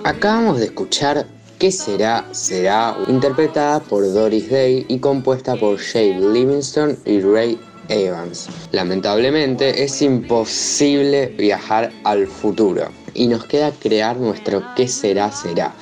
Acabamos 0.03 0.59
de 0.59 0.65
escuchar 0.65 1.27
¿Qué 1.59 1.71
será? 1.71 2.23
Será 2.33 2.95
interpretada 3.07 3.79
por 3.79 4.03
Doris 4.13 4.47
Day 4.47 4.85
y 4.87 4.99
compuesta 4.99 5.55
por 5.55 5.79
Shay 5.79 6.13
Livingston 6.13 6.99
y 7.03 7.19
Ray 7.21 7.59
Evans. 7.89 8.49
Lamentablemente 8.71 9.83
es 9.83 10.01
imposible 10.01 11.27
viajar 11.37 11.91
al 12.03 12.27
futuro. 12.27 12.89
Y 13.13 13.27
nos 13.27 13.45
queda 13.45 13.71
crear 13.71 14.17
nuestro 14.17 14.63
qué 14.75 14.87
será 14.87 15.31
será. 15.31 15.73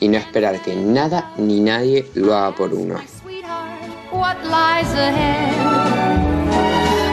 Y 0.00 0.08
no 0.08 0.18
esperar 0.18 0.60
que 0.62 0.74
nada 0.74 1.32
ni 1.36 1.60
nadie 1.60 2.06
lo 2.14 2.34
haga 2.34 2.54
por 2.54 2.72
uno. 2.72 2.96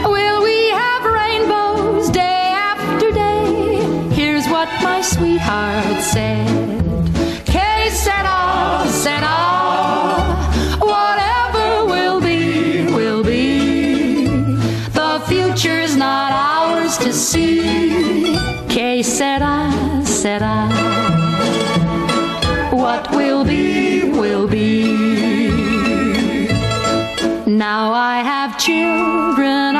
Will 0.08 0.44
we 0.44 0.70
have 0.72 1.06
rainbows 1.06 2.12
day 2.12 2.42
ours 16.92 16.98
to 16.98 17.14
see. 17.14 18.36
Que 18.68 19.04
sera, 19.04 19.72
sera. 20.04 20.68
What 22.72 23.10
will 23.12 23.44
be, 23.44 24.10
will 24.12 24.48
be. 24.48 25.50
Now 27.46 27.94
I 27.94 28.22
have 28.24 28.58
children 28.58 29.76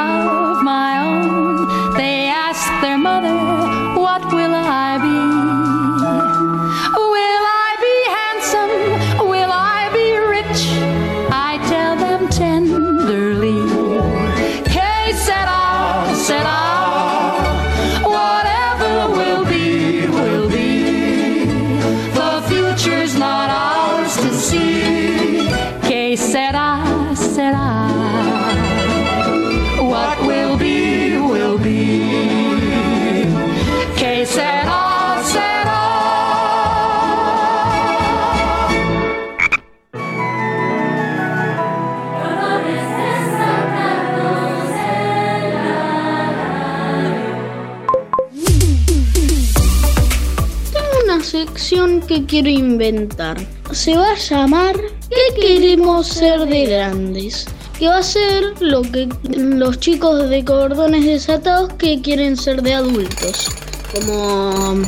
que 52.12 52.26
quiero 52.26 52.50
inventar. 52.50 53.38
Se 53.72 53.96
va 53.96 54.12
a 54.12 54.16
llamar 54.16 54.76
¿Qué 55.10 55.42
queremos 55.42 56.08
ser 56.08 56.42
de 56.46 56.66
grandes? 56.66 57.46
Que 57.80 57.88
va 57.88 58.00
a 58.00 58.04
ser 58.04 58.54
lo 58.60 58.82
que 58.82 59.08
los 59.34 59.80
chicos 59.80 60.30
de 60.30 60.44
cordones 60.44 61.06
desatados 61.06 61.72
que 61.76 62.02
quieren 62.02 62.36
ser 62.36 62.64
de 62.64 62.74
adultos. 62.74 63.50
Como 63.94 64.84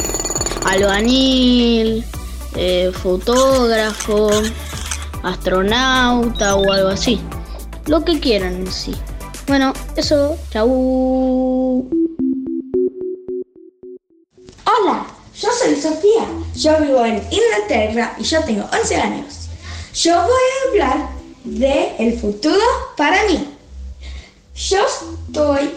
albañil, 0.65 2.03
eh, 2.57 2.91
fotógrafo, 2.93 4.29
astronauta 5.23 6.55
o 6.55 6.71
algo 6.73 6.89
así. 6.89 7.21
Lo 7.87 8.03
que 8.03 8.19
quieran 8.19 8.55
en 8.55 8.71
sí. 8.71 8.93
Bueno, 9.47 9.71
eso, 9.95 10.37
chau. 10.51 11.52
Yo 16.63 16.79
vivo 16.79 17.03
en 17.03 17.21
Inglaterra 17.29 18.15
y 18.17 18.23
yo 18.23 18.41
tengo 18.45 18.63
11 18.71 18.95
años. 18.95 19.49
Yo 19.95 20.13
voy 20.13 20.31
a 20.31 20.69
hablar 20.69 21.09
de 21.43 21.91
el 21.99 22.17
futuro 22.17 22.63
para 22.95 23.21
mí. 23.25 23.49
Yo 24.55 24.77
estoy, 24.85 25.71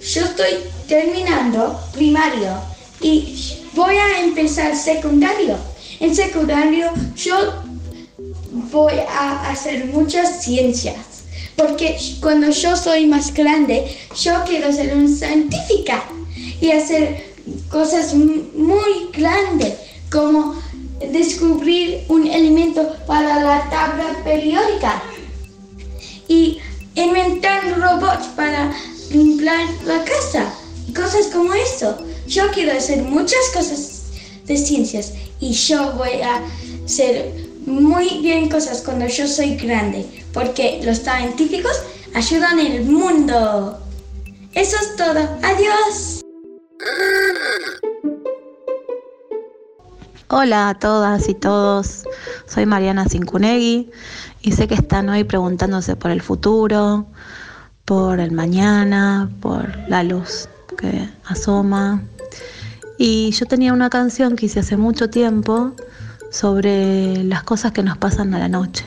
yo 0.00 0.24
estoy 0.24 0.64
terminando 0.88 1.78
primario 1.92 2.58
y 3.00 3.38
voy 3.72 3.94
a 3.94 4.18
empezar 4.18 4.76
secundario. 4.76 5.56
En 6.00 6.12
secundario 6.12 6.90
yo 7.14 7.62
voy 8.72 8.94
a 9.08 9.48
hacer 9.48 9.84
muchas 9.84 10.42
ciencias. 10.42 10.96
Porque 11.54 11.96
cuando 12.20 12.50
yo 12.50 12.76
soy 12.76 13.06
más 13.06 13.32
grande, 13.32 13.96
yo 14.20 14.42
quiero 14.44 14.72
ser 14.72 14.92
una 14.92 15.08
científica 15.08 16.02
y 16.60 16.72
hacer 16.72 17.36
cosas 17.70 18.12
muy 18.14 19.10
grandes, 19.12 19.74
como 20.10 20.54
descubrir 21.12 22.04
un 22.08 22.26
elemento 22.26 22.96
para 23.06 23.42
la 23.42 23.68
tabla 23.70 24.16
periódica 24.24 25.02
y 26.28 26.58
inventar 26.94 27.78
robots 27.78 28.26
para 28.34 28.74
limpiar 29.10 29.68
la 29.84 30.04
casa 30.04 30.52
y 30.88 30.92
cosas 30.92 31.26
como 31.26 31.52
eso. 31.54 31.96
Yo 32.26 32.50
quiero 32.52 32.72
hacer 32.72 33.02
muchas 33.02 33.40
cosas 33.52 34.02
de 34.46 34.56
ciencias 34.56 35.12
y 35.40 35.52
yo 35.52 35.92
voy 35.92 36.20
a 36.22 36.40
hacer 36.84 37.46
muy 37.66 38.20
bien 38.20 38.48
cosas 38.48 38.82
cuando 38.82 39.06
yo 39.06 39.26
soy 39.26 39.56
grande, 39.56 40.06
porque 40.32 40.80
los 40.84 40.98
científicos 40.98 41.72
ayudan 42.14 42.58
el 42.58 42.84
mundo. 42.84 43.78
Eso 44.54 44.76
es 44.80 44.96
todo. 44.96 45.28
Adiós. 45.42 46.22
Hola 50.28 50.70
a 50.70 50.74
todas 50.74 51.28
y 51.28 51.34
todos, 51.34 52.02
soy 52.48 52.66
Mariana 52.66 53.08
Cincunegui 53.08 53.92
y 54.42 54.52
sé 54.52 54.66
que 54.66 54.74
están 54.74 55.08
hoy 55.08 55.22
preguntándose 55.22 55.94
por 55.94 56.10
el 56.10 56.20
futuro, 56.20 57.06
por 57.84 58.18
el 58.18 58.32
mañana, 58.32 59.30
por 59.40 59.72
la 59.88 60.02
luz 60.02 60.48
que 60.76 61.08
asoma. 61.26 62.02
Y 62.98 63.30
yo 63.30 63.46
tenía 63.46 63.72
una 63.72 63.88
canción 63.88 64.34
que 64.34 64.46
hice 64.46 64.58
hace 64.58 64.76
mucho 64.76 65.08
tiempo 65.10 65.74
sobre 66.32 67.22
las 67.22 67.44
cosas 67.44 67.70
que 67.70 67.84
nos 67.84 67.96
pasan 67.96 68.34
a 68.34 68.40
la 68.40 68.48
noche. 68.48 68.84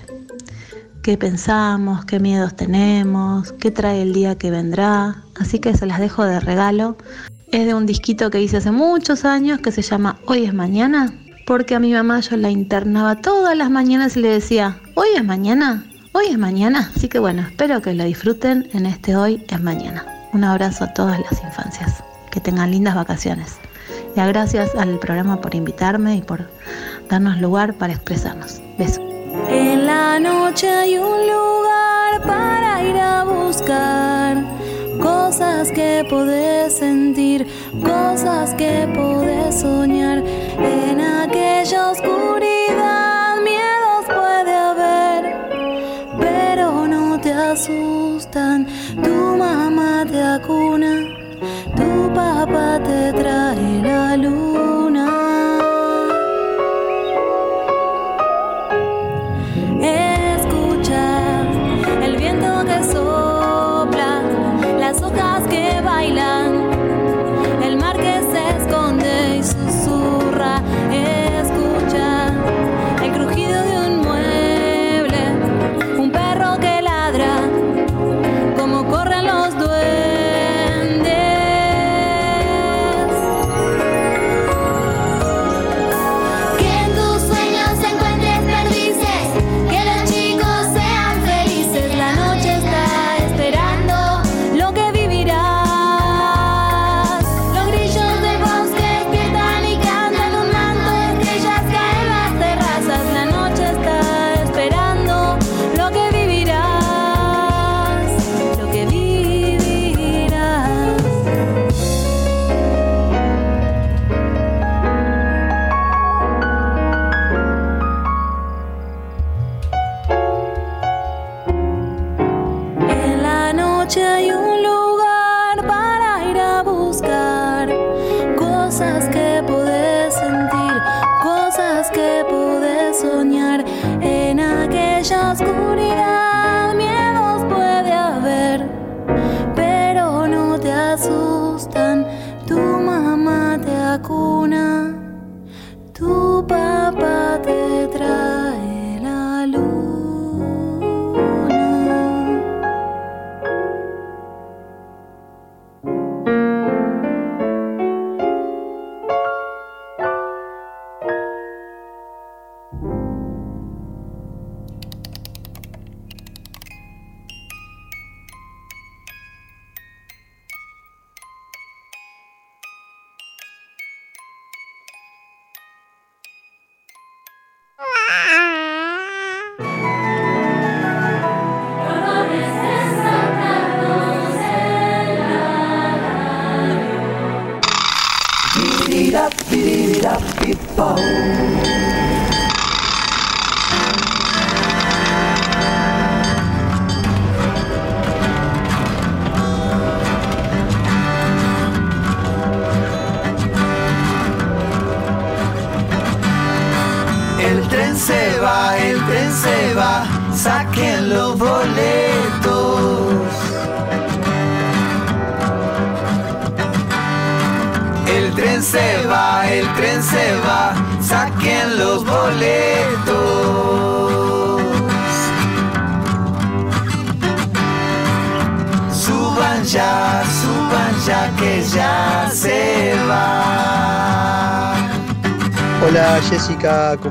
Qué 1.04 1.18
pensamos, 1.18 2.04
qué 2.04 2.20
miedos 2.20 2.54
tenemos, 2.58 3.54
qué 3.54 3.72
trae 3.72 4.02
el 4.02 4.12
día 4.12 4.38
que 4.38 4.52
vendrá. 4.52 5.24
Así 5.40 5.60
que 5.60 5.74
se 5.74 5.86
las 5.86 6.02
dejo 6.02 6.26
de 6.26 6.42
regalo. 6.42 6.98
Es 7.54 7.66
de 7.66 7.74
un 7.74 7.86
disquito 7.86 8.30
que 8.30 8.42
hice 8.42 8.58
hace 8.58 8.72
muchos 8.72 9.24
años 9.24 9.62
que 9.62 9.72
se 9.72 9.82
llama 9.82 10.20
Hoy 10.26 10.44
es 10.44 10.54
mañana 10.54 11.14
porque 11.50 11.74
a 11.74 11.80
mi 11.80 11.92
mamá 11.92 12.20
yo 12.20 12.38
la 12.38 12.52
internaba 12.52 13.16
todas 13.16 13.58
las 13.58 13.72
mañanas 13.72 14.16
y 14.16 14.20
le 14.20 14.30
decía, 14.30 14.78
hoy 14.94 15.08
es 15.16 15.26
mañana, 15.26 15.84
hoy 16.12 16.28
es 16.28 16.38
mañana. 16.38 16.92
Así 16.96 17.08
que 17.08 17.18
bueno, 17.18 17.42
espero 17.42 17.82
que 17.82 17.96
lo 17.96 18.04
disfruten 18.04 18.70
en 18.72 18.86
este 18.86 19.16
hoy 19.16 19.44
es 19.48 19.60
mañana. 19.60 20.06
Un 20.32 20.44
abrazo 20.44 20.84
a 20.84 20.94
todas 20.94 21.20
las 21.20 21.44
infancias, 21.44 22.04
que 22.30 22.40
tengan 22.40 22.70
lindas 22.70 22.94
vacaciones. 22.94 23.58
Y 24.16 24.20
gracias 24.20 24.76
al 24.76 25.00
programa 25.00 25.42
por 25.42 25.56
invitarme 25.56 26.18
y 26.18 26.22
por 26.22 26.48
darnos 27.10 27.42
lugar 27.42 27.74
para 27.74 27.94
expresarnos. 27.94 28.62
Besos. 28.78 29.02
En 29.50 29.88
la 29.88 30.20
noche 30.20 30.70
hay 30.70 31.00
un 31.00 31.18
lugar 31.20 32.22
para 32.28 32.84
ir 32.84 32.96
a 32.96 33.24
buscar 33.24 34.59
cosas 35.30 35.72
que 35.72 36.04
podés 36.10 36.74
sentir, 36.74 37.46
cosas 37.84 38.56
que 38.56 38.88
podés 38.96 39.62
soñar. 39.62 40.24
En 40.58 41.00
aquella 41.00 41.92
oscuridad 41.92 43.36
miedos 43.44 44.06
puede 44.08 44.54
haber, 44.70 45.24
pero 46.20 46.88
no 46.88 47.22
te 47.22 47.32
asustan. 47.32 48.66
Tu 49.04 49.38
mamá 49.38 50.04
te 50.12 50.20
acuna, 50.20 50.94
tu 51.76 52.12
papá 52.12 52.80
te 52.84 53.14
trae 53.14 53.84
la 53.84 54.18
luna. 54.18 54.59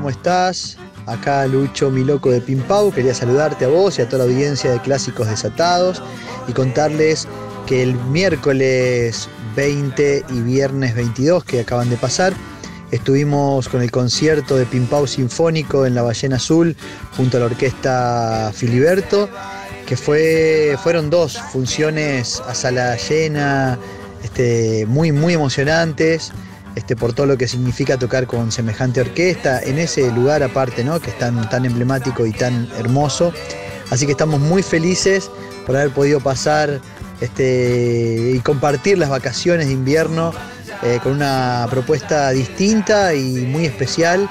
¿Cómo 0.09 0.17
estás? 0.17 0.77
Acá 1.05 1.45
Lucho, 1.45 1.91
mi 1.91 2.03
loco 2.03 2.31
de 2.31 2.41
Pimpau, 2.41 2.91
quería 2.91 3.13
saludarte 3.13 3.65
a 3.65 3.67
vos 3.67 3.99
y 3.99 4.01
a 4.01 4.09
toda 4.09 4.25
la 4.25 4.31
audiencia 4.31 4.71
de 4.71 4.79
Clásicos 4.79 5.27
Desatados 5.27 6.01
y 6.47 6.53
contarles 6.53 7.27
que 7.67 7.83
el 7.83 7.93
miércoles 7.93 9.29
20 9.55 10.25
y 10.27 10.41
viernes 10.41 10.95
22 10.95 11.43
que 11.43 11.59
acaban 11.59 11.91
de 11.91 11.97
pasar, 11.97 12.33
estuvimos 12.89 13.69
con 13.69 13.83
el 13.83 13.91
concierto 13.91 14.55
de 14.57 14.65
Pimpau 14.65 15.05
Sinfónico 15.05 15.85
en 15.85 15.93
la 15.93 16.01
Ballena 16.01 16.37
Azul 16.37 16.75
junto 17.15 17.37
a 17.37 17.41
la 17.41 17.45
orquesta 17.45 18.51
Filiberto, 18.51 19.29
que 19.85 19.95
fue, 19.95 20.75
fueron 20.81 21.11
dos 21.11 21.37
funciones 21.37 22.41
a 22.47 22.55
sala 22.55 22.97
llena, 22.97 23.77
este, 24.23 24.87
muy, 24.87 25.11
muy 25.11 25.35
emocionantes 25.35 26.31
este, 26.79 26.95
por 26.95 27.11
todo 27.11 27.25
lo 27.25 27.37
que 27.37 27.45
significa 27.45 27.99
tocar 27.99 28.25
con 28.25 28.53
semejante 28.53 29.01
orquesta, 29.01 29.61
en 29.61 29.79
ese 29.79 30.09
lugar 30.13 30.43
aparte, 30.43 30.85
¿no? 30.85 31.01
que 31.01 31.09
es 31.09 31.17
tan, 31.17 31.49
tan 31.49 31.65
emblemático 31.65 32.25
y 32.25 32.31
tan 32.31 32.69
hermoso. 32.77 33.33
Así 33.89 34.05
que 34.05 34.13
estamos 34.13 34.39
muy 34.39 34.63
felices 34.63 35.29
por 35.65 35.75
haber 35.75 35.91
podido 35.91 36.21
pasar 36.21 36.79
este, 37.19 38.31
y 38.33 38.39
compartir 38.39 38.97
las 38.97 39.09
vacaciones 39.09 39.67
de 39.67 39.73
invierno 39.73 40.31
eh, 40.83 41.01
con 41.03 41.11
una 41.11 41.67
propuesta 41.69 42.29
distinta 42.29 43.13
y 43.13 43.45
muy 43.45 43.65
especial 43.65 44.29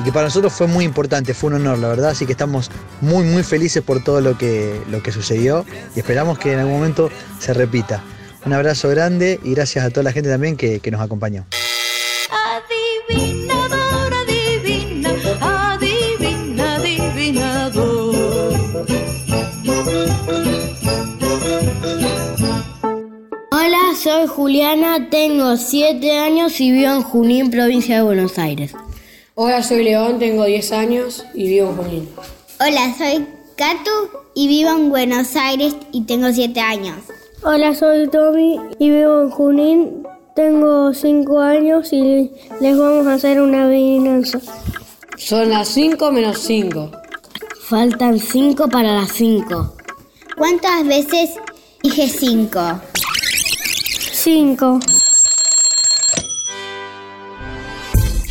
y 0.00 0.02
que 0.02 0.10
para 0.10 0.24
nosotros 0.24 0.52
fue 0.52 0.66
muy 0.66 0.84
importante, 0.84 1.34
fue 1.34 1.50
un 1.50 1.56
honor, 1.56 1.78
la 1.78 1.88
verdad, 1.88 2.10
así 2.10 2.26
que 2.26 2.32
estamos 2.32 2.68
muy 3.00 3.24
muy 3.24 3.44
felices 3.44 3.80
por 3.80 4.02
todo 4.02 4.20
lo 4.20 4.36
que, 4.36 4.80
lo 4.90 5.04
que 5.04 5.12
sucedió 5.12 5.64
y 5.94 6.00
esperamos 6.00 6.36
que 6.40 6.52
en 6.52 6.58
algún 6.58 6.74
momento 6.74 7.10
se 7.38 7.54
repita. 7.54 8.02
Un 8.44 8.54
abrazo 8.54 8.88
grande 8.88 9.38
y 9.44 9.54
gracias 9.54 9.84
a 9.84 9.90
toda 9.90 10.02
la 10.02 10.12
gente 10.12 10.28
también 10.28 10.56
que, 10.56 10.80
que 10.80 10.90
nos 10.90 11.00
acompañó. 11.00 11.46
Soy 24.26 24.34
Juliana, 24.34 25.08
tengo 25.10 25.56
7 25.56 26.18
años 26.18 26.60
y 26.60 26.72
vivo 26.72 26.92
en 26.92 27.02
Junín, 27.02 27.50
provincia 27.50 27.96
de 27.96 28.02
Buenos 28.02 28.38
Aires. 28.38 28.72
Hola, 29.34 29.62
soy 29.62 29.84
León, 29.84 30.18
tengo 30.18 30.44
10 30.44 30.72
años 30.72 31.24
y 31.34 31.48
vivo 31.48 31.70
en 31.70 31.76
Junín. 31.76 32.08
Hola, 32.60 32.94
soy 32.96 33.26
Katu 33.56 33.90
y 34.34 34.48
vivo 34.48 34.70
en 34.70 34.90
Buenos 34.90 35.36
Aires 35.36 35.76
y 35.92 36.02
tengo 36.02 36.32
7 36.32 36.58
años. 36.60 36.96
Hola, 37.42 37.74
soy 37.74 38.08
Tommy 38.08 38.58
y 38.78 38.90
vivo 38.90 39.22
en 39.22 39.30
Junín. 39.30 40.06
Tengo 40.34 40.92
5 40.92 41.40
años 41.40 41.92
y 41.92 42.30
les 42.60 42.76
vamos 42.76 43.06
a 43.06 43.14
hacer 43.14 43.40
una 43.40 43.64
adivinanza. 43.64 44.40
Son 45.16 45.50
las 45.50 45.68
5 45.68 46.10
menos 46.12 46.38
5. 46.38 46.90
Faltan 47.68 48.18
5 48.18 48.68
para 48.68 48.94
las 48.94 49.12
5. 49.12 49.74
¿Cuántas 50.36 50.86
veces 50.86 51.30
dije 51.82 52.08
5? 52.08 52.60
5. 54.26 54.80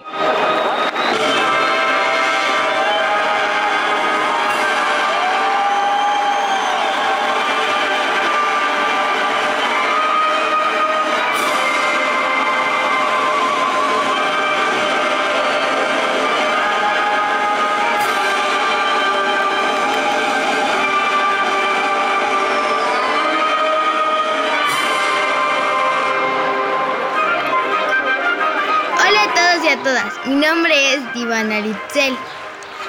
Mi 30.26 30.36
nombre 30.36 30.94
es 30.94 31.14
Divana 31.14 31.60
Litzel. 31.60 32.18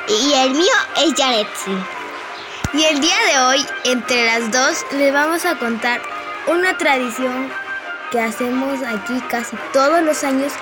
Y 0.09 0.33
el 0.35 0.51
mío 0.51 0.75
es 0.97 1.15
Yaretsi. 1.15 1.71
Y 2.73 2.85
el 2.85 3.01
día 3.01 3.17
de 3.33 3.41
hoy, 3.41 3.67
entre 3.85 4.27
las 4.27 4.51
dos, 4.51 4.85
les 4.93 5.13
vamos 5.13 5.45
a 5.45 5.57
contar 5.57 6.01
una 6.47 6.77
tradición 6.77 7.53
que 8.11 8.21
hacemos 8.21 8.81
aquí 8.83 9.21
casi 9.29 9.57
todos 9.73 10.03
los 10.03 10.25
años 10.25 10.53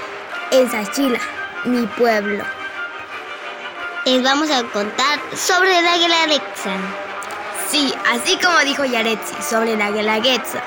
en 0.51 0.71
Sachila, 0.71 1.21
mi 1.65 1.87
pueblo. 1.87 2.45
Les 4.05 4.23
vamos 4.23 4.51
a 4.51 4.63
contar 4.65 5.21
sobre 5.35 5.81
la 5.83 5.97
Guelaguetza. 5.97 6.73
Sí, 7.71 7.95
así 8.11 8.39
como 8.39 8.59
dijo 8.61 8.85
Yaretsi, 8.85 9.35
sobre 9.43 9.77
la 9.77 9.91
Guelaguetza. 9.91 10.63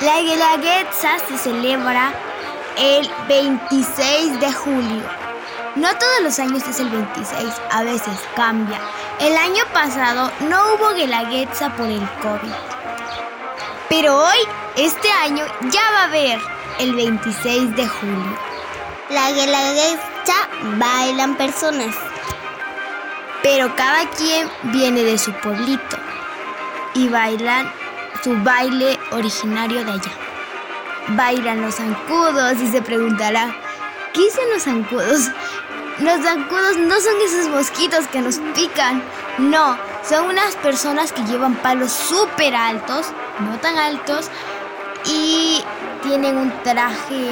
La 0.00 0.20
Guelaguetza 0.20 1.18
se 1.26 1.38
celebra 1.38 2.12
el 2.78 3.10
26 3.26 4.40
de 4.40 4.52
julio. 4.52 5.02
No 5.74 5.88
todos 5.96 6.22
los 6.22 6.38
años 6.38 6.62
es 6.68 6.78
el 6.78 6.88
26, 6.88 7.52
a 7.72 7.82
veces 7.82 8.18
cambia. 8.36 8.78
El 9.20 9.36
año 9.36 9.64
pasado 9.72 10.30
no 10.48 10.74
hubo 10.74 10.94
Guelaguetza 10.94 11.70
por 11.76 11.86
el 11.86 12.08
COVID. 12.22 12.52
Pero 13.88 14.16
hoy, 14.16 14.38
este 14.76 15.10
año, 15.10 15.44
ya 15.70 15.80
va 15.92 16.02
a 16.02 16.04
haber 16.04 16.38
el 16.78 16.94
26 16.94 17.74
de 17.74 17.88
julio. 17.88 18.38
La 19.10 19.32
Guelaguetza 19.32 20.48
bailan 20.76 21.36
personas. 21.36 21.96
Pero 23.42 23.74
cada 23.74 24.08
quien 24.10 24.48
viene 24.64 25.02
de 25.02 25.18
su 25.18 25.32
pueblito 25.32 25.96
y 26.94 27.08
bailan 27.08 27.72
su 28.22 28.36
baile 28.42 28.98
originario 29.10 29.84
de 29.84 29.92
allá. 29.92 30.27
Bailan 31.10 31.62
los 31.62 31.76
zancudos 31.76 32.60
y 32.60 32.68
se 32.68 32.82
preguntará, 32.82 33.54
¿qué 34.12 34.22
dicen 34.22 34.44
los 34.52 34.62
zancudos? 34.62 35.30
Los 36.00 36.20
zancudos 36.22 36.76
no 36.76 37.00
son 37.00 37.14
esos 37.24 37.48
mosquitos 37.48 38.06
que 38.08 38.20
nos 38.20 38.38
pican, 38.54 39.02
no, 39.38 39.76
son 40.08 40.26
unas 40.26 40.54
personas 40.56 41.12
que 41.12 41.22
llevan 41.24 41.54
palos 41.56 41.92
súper 41.92 42.54
altos, 42.54 43.06
no 43.40 43.58
tan 43.58 43.78
altos, 43.78 44.30
y 45.04 45.64
tienen 46.02 46.36
un 46.36 46.52
traje, 46.62 47.30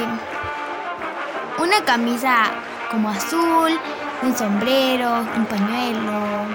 una 1.59 1.83
camisa 1.85 2.51
como 2.91 3.09
azul, 3.09 3.79
un 4.21 4.35
sombrero, 4.35 5.25
un 5.35 5.45
pañuelo 5.45 6.45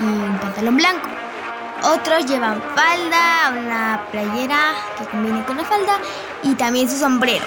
y 0.00 0.04
un 0.04 0.38
pantalón 0.40 0.76
blanco. 0.76 1.08
Otros 1.82 2.26
llevan 2.26 2.60
falda, 2.74 3.50
una 3.50 4.00
playera 4.10 4.74
que 4.98 5.04
combine 5.04 5.44
con 5.44 5.56
la 5.56 5.64
falda 5.64 5.98
y 6.42 6.54
también 6.54 6.90
su 6.90 6.96
sombrero. 6.96 7.44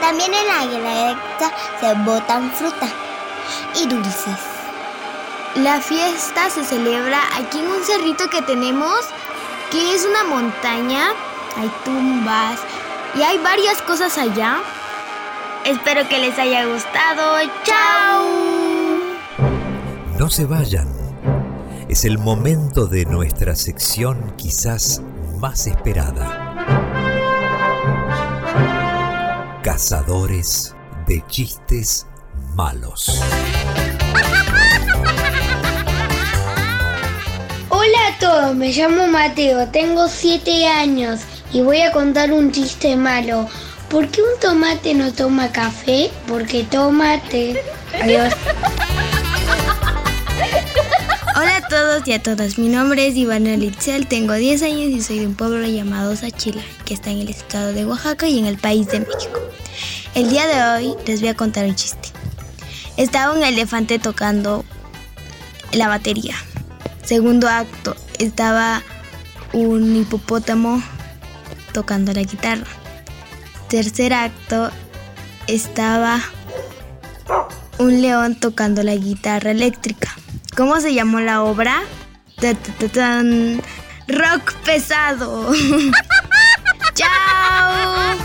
También 0.00 0.32
en 0.32 0.46
la 0.46 0.66
Guelaguetza 0.66 1.50
se 1.80 1.94
botan 2.04 2.50
fruta 2.52 2.86
y 3.74 3.86
dulces. 3.86 4.38
La 5.56 5.80
fiesta 5.80 6.50
se 6.50 6.64
celebra 6.64 7.18
aquí 7.34 7.58
en 7.58 7.66
un 7.66 7.82
cerrito 7.82 8.28
que 8.28 8.42
tenemos, 8.42 9.00
que 9.70 9.94
es 9.94 10.04
una 10.04 10.24
montaña. 10.24 11.08
Hay 11.56 11.70
tumbas 11.84 12.58
y 13.14 13.22
hay 13.22 13.38
varias 13.38 13.80
cosas 13.82 14.18
allá. 14.18 14.58
Espero 15.64 16.06
que 16.08 16.18
les 16.18 16.38
haya 16.38 16.66
gustado. 16.66 17.38
¡Chao! 17.64 18.26
No 20.18 20.30
se 20.30 20.44
vayan. 20.44 20.95
Es 21.88 22.04
el 22.04 22.18
momento 22.18 22.88
de 22.88 23.04
nuestra 23.04 23.54
sección 23.54 24.34
quizás 24.36 25.02
más 25.38 25.68
esperada. 25.68 26.56
Cazadores 29.62 30.74
de 31.06 31.24
chistes 31.28 32.08
malos. 32.56 33.22
Hola 37.68 37.98
a 38.08 38.18
todos, 38.18 38.56
me 38.56 38.72
llamo 38.72 39.06
Mateo, 39.06 39.68
tengo 39.68 40.08
7 40.08 40.66
años 40.66 41.20
y 41.52 41.60
voy 41.60 41.82
a 41.82 41.92
contar 41.92 42.32
un 42.32 42.50
chiste 42.50 42.96
malo. 42.96 43.48
¿Por 43.88 44.08
qué 44.08 44.22
un 44.22 44.40
tomate 44.40 44.92
no 44.92 45.12
toma 45.12 45.52
café? 45.52 46.10
Porque 46.26 46.64
tomate. 46.64 47.62
Adiós. 48.02 48.32
Hola 51.38 51.58
a 51.58 51.68
todos 51.68 52.08
y 52.08 52.14
a 52.14 52.22
todas, 52.22 52.56
mi 52.56 52.70
nombre 52.70 53.06
es 53.06 53.14
Ivana 53.14 53.58
Litzel, 53.58 54.06
tengo 54.06 54.32
10 54.32 54.62
años 54.62 54.88
y 54.88 55.02
soy 55.02 55.18
de 55.18 55.26
un 55.26 55.34
pueblo 55.34 55.66
llamado 55.66 56.16
Sachila, 56.16 56.62
que 56.86 56.94
está 56.94 57.10
en 57.10 57.18
el 57.18 57.28
estado 57.28 57.74
de 57.74 57.84
Oaxaca 57.84 58.26
y 58.26 58.38
en 58.38 58.46
el 58.46 58.56
país 58.56 58.86
de 58.86 59.00
México. 59.00 59.38
El 60.14 60.30
día 60.30 60.46
de 60.46 60.62
hoy 60.62 60.94
les 61.06 61.20
voy 61.20 61.28
a 61.28 61.36
contar 61.36 61.66
un 61.66 61.74
chiste. 61.74 62.08
Estaba 62.96 63.34
un 63.34 63.42
elefante 63.42 63.98
tocando 63.98 64.64
la 65.72 65.88
batería. 65.88 66.36
Segundo 67.04 67.50
acto, 67.50 67.94
estaba 68.18 68.82
un 69.52 69.94
hipopótamo 69.94 70.82
tocando 71.74 72.14
la 72.14 72.22
guitarra. 72.22 72.66
Tercer 73.68 74.14
acto, 74.14 74.70
estaba 75.48 76.18
un 77.76 78.00
león 78.00 78.36
tocando 78.36 78.82
la 78.82 78.94
guitarra 78.94 79.50
eléctrica. 79.50 80.16
¿Cómo 80.56 80.80
se 80.80 80.94
llamó 80.94 81.20
la 81.20 81.42
obra? 81.42 81.82
Ta, 82.40 82.54
ta, 82.54 82.72
ta, 82.78 82.88
tan. 82.88 83.60
Rock 84.08 84.54
pesado. 84.64 85.52
¡Chao! 86.94 88.16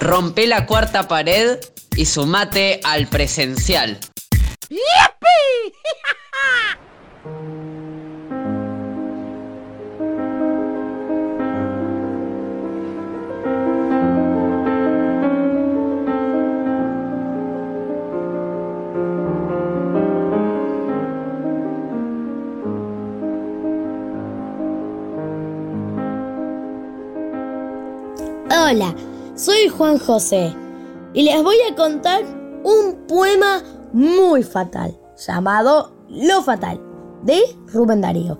Rompe 0.00 0.48
la 0.48 0.66
cuarta 0.66 1.06
pared 1.06 1.60
y 1.94 2.06
sumate 2.06 2.80
al 2.82 3.06
presencial. 3.06 4.00
Hola, 28.74 28.92
soy 29.36 29.68
Juan 29.68 29.98
José 30.00 30.52
y 31.12 31.22
les 31.22 31.40
voy 31.44 31.54
a 31.70 31.76
contar 31.76 32.24
un 32.64 33.06
poema 33.06 33.62
muy 33.92 34.42
fatal 34.42 34.98
llamado 35.16 35.92
Lo 36.08 36.42
Fatal 36.42 36.80
de 37.22 37.40
Rubén 37.72 38.00
Darío. 38.00 38.36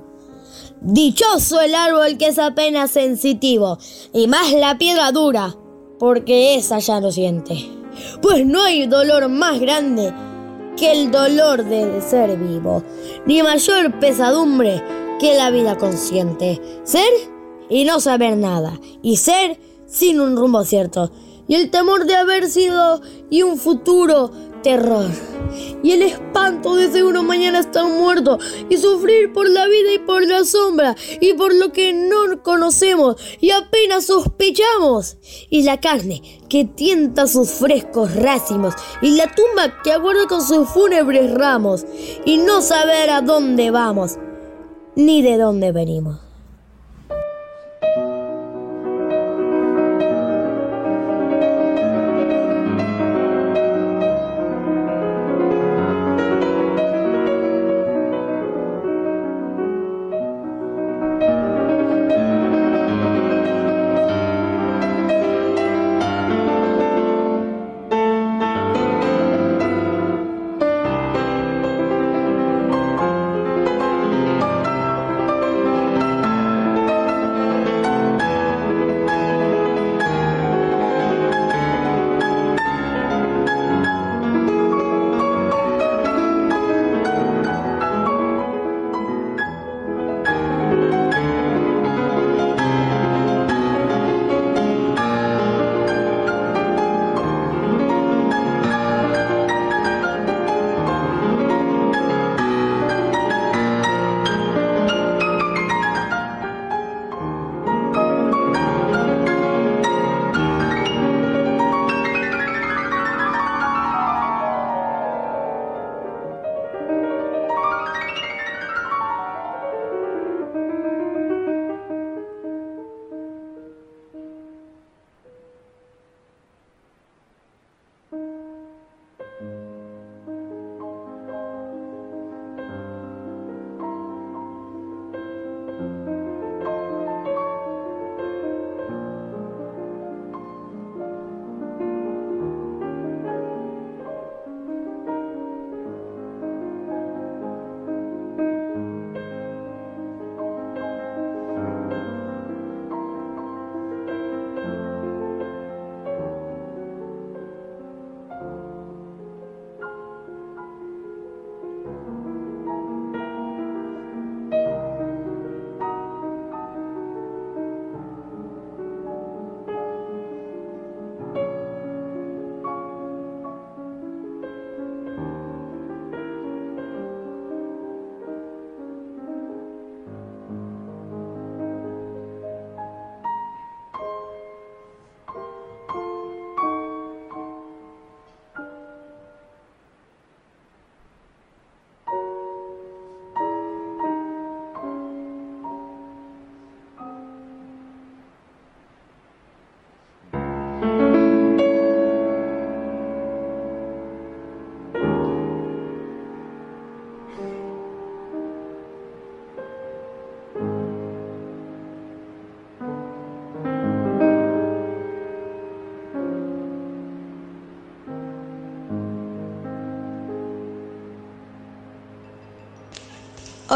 Dichoso 0.80 1.60
el 1.60 1.76
árbol 1.76 2.18
que 2.18 2.26
es 2.26 2.40
apenas 2.40 2.90
sensitivo 2.90 3.78
y 4.12 4.26
más 4.26 4.52
la 4.52 4.76
piedra 4.76 5.12
dura, 5.12 5.54
porque 6.00 6.56
esa 6.56 6.80
ya 6.80 6.98
no 6.98 7.12
siente. 7.12 7.70
Pues 8.20 8.44
no 8.44 8.64
hay 8.64 8.88
dolor 8.88 9.28
más 9.28 9.60
grande 9.60 10.12
que 10.76 10.90
el 10.90 11.12
dolor 11.12 11.64
de 11.64 12.00
ser 12.00 12.36
vivo, 12.36 12.82
ni 13.24 13.40
mayor 13.44 14.00
pesadumbre 14.00 14.82
que 15.20 15.36
la 15.36 15.52
vida 15.52 15.78
consciente. 15.78 16.60
Ser 16.82 17.12
y 17.68 17.84
no 17.84 18.00
saber 18.00 18.36
nada, 18.36 18.80
y 19.00 19.18
ser 19.18 19.60
sin 19.94 20.20
un 20.20 20.36
rumbo 20.36 20.64
cierto, 20.64 21.12
y 21.46 21.54
el 21.54 21.70
temor 21.70 22.04
de 22.04 22.16
haber 22.16 22.50
sido 22.50 23.00
y 23.30 23.42
un 23.42 23.58
futuro 23.58 24.30
terror, 24.62 25.06
y 25.82 25.92
el 25.92 26.02
espanto 26.02 26.74
de 26.74 26.90
ser 26.90 27.04
uno 27.04 27.22
mañana 27.22 27.60
estar 27.60 27.84
muerto, 27.84 28.38
y 28.68 28.76
sufrir 28.76 29.32
por 29.32 29.48
la 29.48 29.66
vida 29.66 29.94
y 29.94 29.98
por 30.00 30.26
la 30.26 30.44
sombra, 30.44 30.96
y 31.20 31.34
por 31.34 31.54
lo 31.54 31.70
que 31.72 31.92
no 31.92 32.42
conocemos 32.42 33.16
y 33.40 33.50
apenas 33.50 34.06
sospechamos, 34.06 35.18
y 35.48 35.62
la 35.62 35.80
carne 35.80 36.22
que 36.48 36.64
tienta 36.64 37.28
sus 37.28 37.50
frescos 37.50 38.16
racimos, 38.16 38.74
y 39.00 39.10
la 39.10 39.32
tumba 39.32 39.80
que 39.84 39.92
aguarda 39.92 40.26
con 40.26 40.42
sus 40.42 40.68
fúnebres 40.70 41.32
ramos, 41.32 41.84
y 42.24 42.38
no 42.38 42.62
saber 42.62 43.10
a 43.10 43.20
dónde 43.20 43.70
vamos, 43.70 44.18
ni 44.96 45.22
de 45.22 45.36
dónde 45.36 45.70
venimos. 45.70 46.23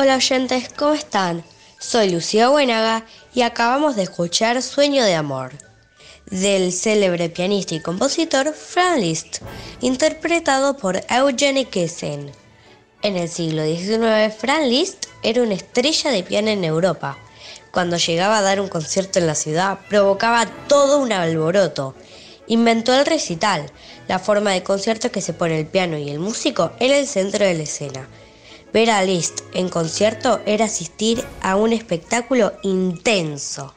Hola 0.00 0.14
oyentes, 0.14 0.68
¿cómo 0.76 0.94
están? 0.94 1.42
Soy 1.80 2.10
Lucía 2.10 2.50
Buenaga 2.50 3.04
y 3.34 3.42
acabamos 3.42 3.96
de 3.96 4.04
escuchar 4.04 4.62
Sueño 4.62 5.02
de 5.02 5.16
Amor 5.16 5.54
del 6.26 6.72
célebre 6.72 7.30
pianista 7.30 7.74
y 7.74 7.80
compositor 7.80 8.54
Franz 8.54 9.00
Liszt, 9.00 9.38
interpretado 9.80 10.76
por 10.76 11.00
Eugenie 11.08 11.64
Kissen. 11.64 12.30
En 13.02 13.16
el 13.16 13.28
siglo 13.28 13.64
XIX, 13.64 14.32
Franz 14.32 14.68
Liszt 14.68 15.06
era 15.24 15.42
una 15.42 15.54
estrella 15.54 16.12
de 16.12 16.22
piano 16.22 16.50
en 16.50 16.62
Europa. 16.62 17.18
Cuando 17.72 17.96
llegaba 17.96 18.38
a 18.38 18.42
dar 18.42 18.60
un 18.60 18.68
concierto 18.68 19.18
en 19.18 19.26
la 19.26 19.34
ciudad, 19.34 19.80
provocaba 19.88 20.46
todo 20.68 20.98
un 20.98 21.10
alboroto. 21.10 21.96
Inventó 22.46 22.94
el 22.94 23.04
recital, 23.04 23.68
la 24.06 24.20
forma 24.20 24.52
de 24.52 24.62
concierto 24.62 25.10
que 25.10 25.22
se 25.22 25.32
pone 25.32 25.58
el 25.58 25.66
piano 25.66 25.98
y 25.98 26.08
el 26.08 26.20
músico 26.20 26.70
en 26.78 26.92
el 26.92 27.08
centro 27.08 27.44
de 27.44 27.54
la 27.54 27.64
escena. 27.64 28.08
Ver 28.72 28.90
a 28.90 29.02
Liszt 29.02 29.40
en 29.54 29.70
concierto 29.70 30.40
era 30.44 30.66
asistir 30.66 31.24
a 31.40 31.56
un 31.56 31.72
espectáculo 31.72 32.52
intenso. 32.62 33.74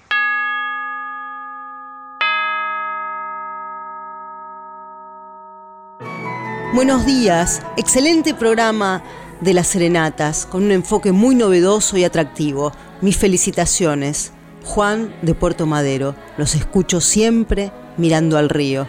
Buenos 6.73 7.05
días, 7.05 7.61
excelente 7.77 8.33
programa 8.33 9.01
de 9.39 9.53
las 9.53 9.67
serenatas, 9.67 10.45
con 10.45 10.63
un 10.63 10.71
enfoque 10.71 11.13
muy 11.13 11.35
novedoso 11.35 11.95
y 11.95 12.03
atractivo. 12.03 12.73
Mis 12.99 13.17
felicitaciones. 13.17 14.33
Juan 14.65 15.15
de 15.21 15.33
Puerto 15.33 15.65
Madero, 15.65 16.15
los 16.37 16.53
escucho 16.53 17.01
siempre 17.01 17.71
mirando 17.97 18.37
al 18.37 18.49
río. 18.49 18.87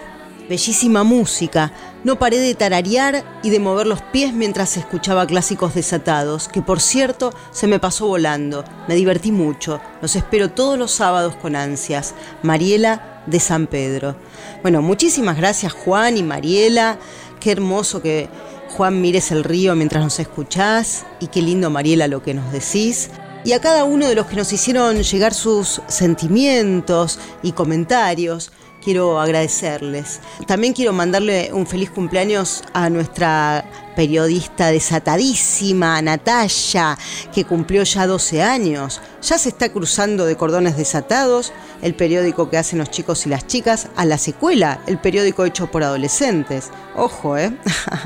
Bellísima 0.52 1.02
música, 1.02 1.72
no 2.04 2.18
paré 2.18 2.38
de 2.38 2.54
tararear 2.54 3.24
y 3.42 3.48
de 3.48 3.58
mover 3.58 3.86
los 3.86 4.02
pies 4.02 4.34
mientras 4.34 4.76
escuchaba 4.76 5.26
clásicos 5.26 5.74
desatados, 5.74 6.48
que 6.48 6.60
por 6.60 6.78
cierto 6.78 7.32
se 7.52 7.66
me 7.66 7.78
pasó 7.78 8.06
volando. 8.06 8.62
Me 8.86 8.94
divertí 8.94 9.32
mucho, 9.32 9.80
los 10.02 10.14
espero 10.14 10.50
todos 10.50 10.78
los 10.78 10.90
sábados 10.90 11.36
con 11.36 11.56
ansias. 11.56 12.14
Mariela 12.42 13.22
de 13.24 13.40
San 13.40 13.66
Pedro. 13.66 14.14
Bueno, 14.60 14.82
muchísimas 14.82 15.38
gracias 15.38 15.72
Juan 15.72 16.18
y 16.18 16.22
Mariela. 16.22 16.98
Qué 17.40 17.52
hermoso 17.52 18.02
que 18.02 18.28
Juan 18.76 19.00
mires 19.00 19.32
el 19.32 19.44
río 19.44 19.74
mientras 19.74 20.04
nos 20.04 20.20
escuchás 20.20 21.06
y 21.18 21.28
qué 21.28 21.40
lindo 21.40 21.70
Mariela 21.70 22.08
lo 22.08 22.22
que 22.22 22.34
nos 22.34 22.52
decís. 22.52 23.08
Y 23.44 23.54
a 23.54 23.60
cada 23.62 23.84
uno 23.84 24.06
de 24.06 24.14
los 24.14 24.26
que 24.26 24.36
nos 24.36 24.52
hicieron 24.52 25.02
llegar 25.02 25.32
sus 25.32 25.80
sentimientos 25.88 27.18
y 27.42 27.52
comentarios, 27.52 28.52
quiero 28.82 29.20
agradecerles. 29.20 30.20
También 30.46 30.72
quiero 30.72 30.92
mandarle 30.92 31.50
un 31.52 31.66
feliz 31.66 31.90
cumpleaños 31.90 32.62
a 32.72 32.90
nuestra 32.90 33.64
periodista 33.94 34.70
desatadísima, 34.70 36.00
Natalia, 36.02 36.98
que 37.34 37.44
cumplió 37.44 37.82
ya 37.84 38.06
12 38.06 38.42
años. 38.42 39.00
Ya 39.22 39.38
se 39.38 39.50
está 39.50 39.68
cruzando 39.70 40.26
de 40.26 40.36
cordones 40.36 40.76
desatados, 40.76 41.52
el 41.80 41.94
periódico 41.94 42.50
que 42.50 42.58
hacen 42.58 42.80
los 42.80 42.90
chicos 42.90 43.24
y 43.24 43.28
las 43.28 43.46
chicas, 43.46 43.86
a 43.94 44.04
la 44.04 44.18
secuela, 44.18 44.80
el 44.86 44.98
periódico 44.98 45.44
hecho 45.44 45.70
por 45.70 45.84
adolescentes. 45.84 46.70
Ojo, 46.96 47.36
¿eh? 47.36 47.56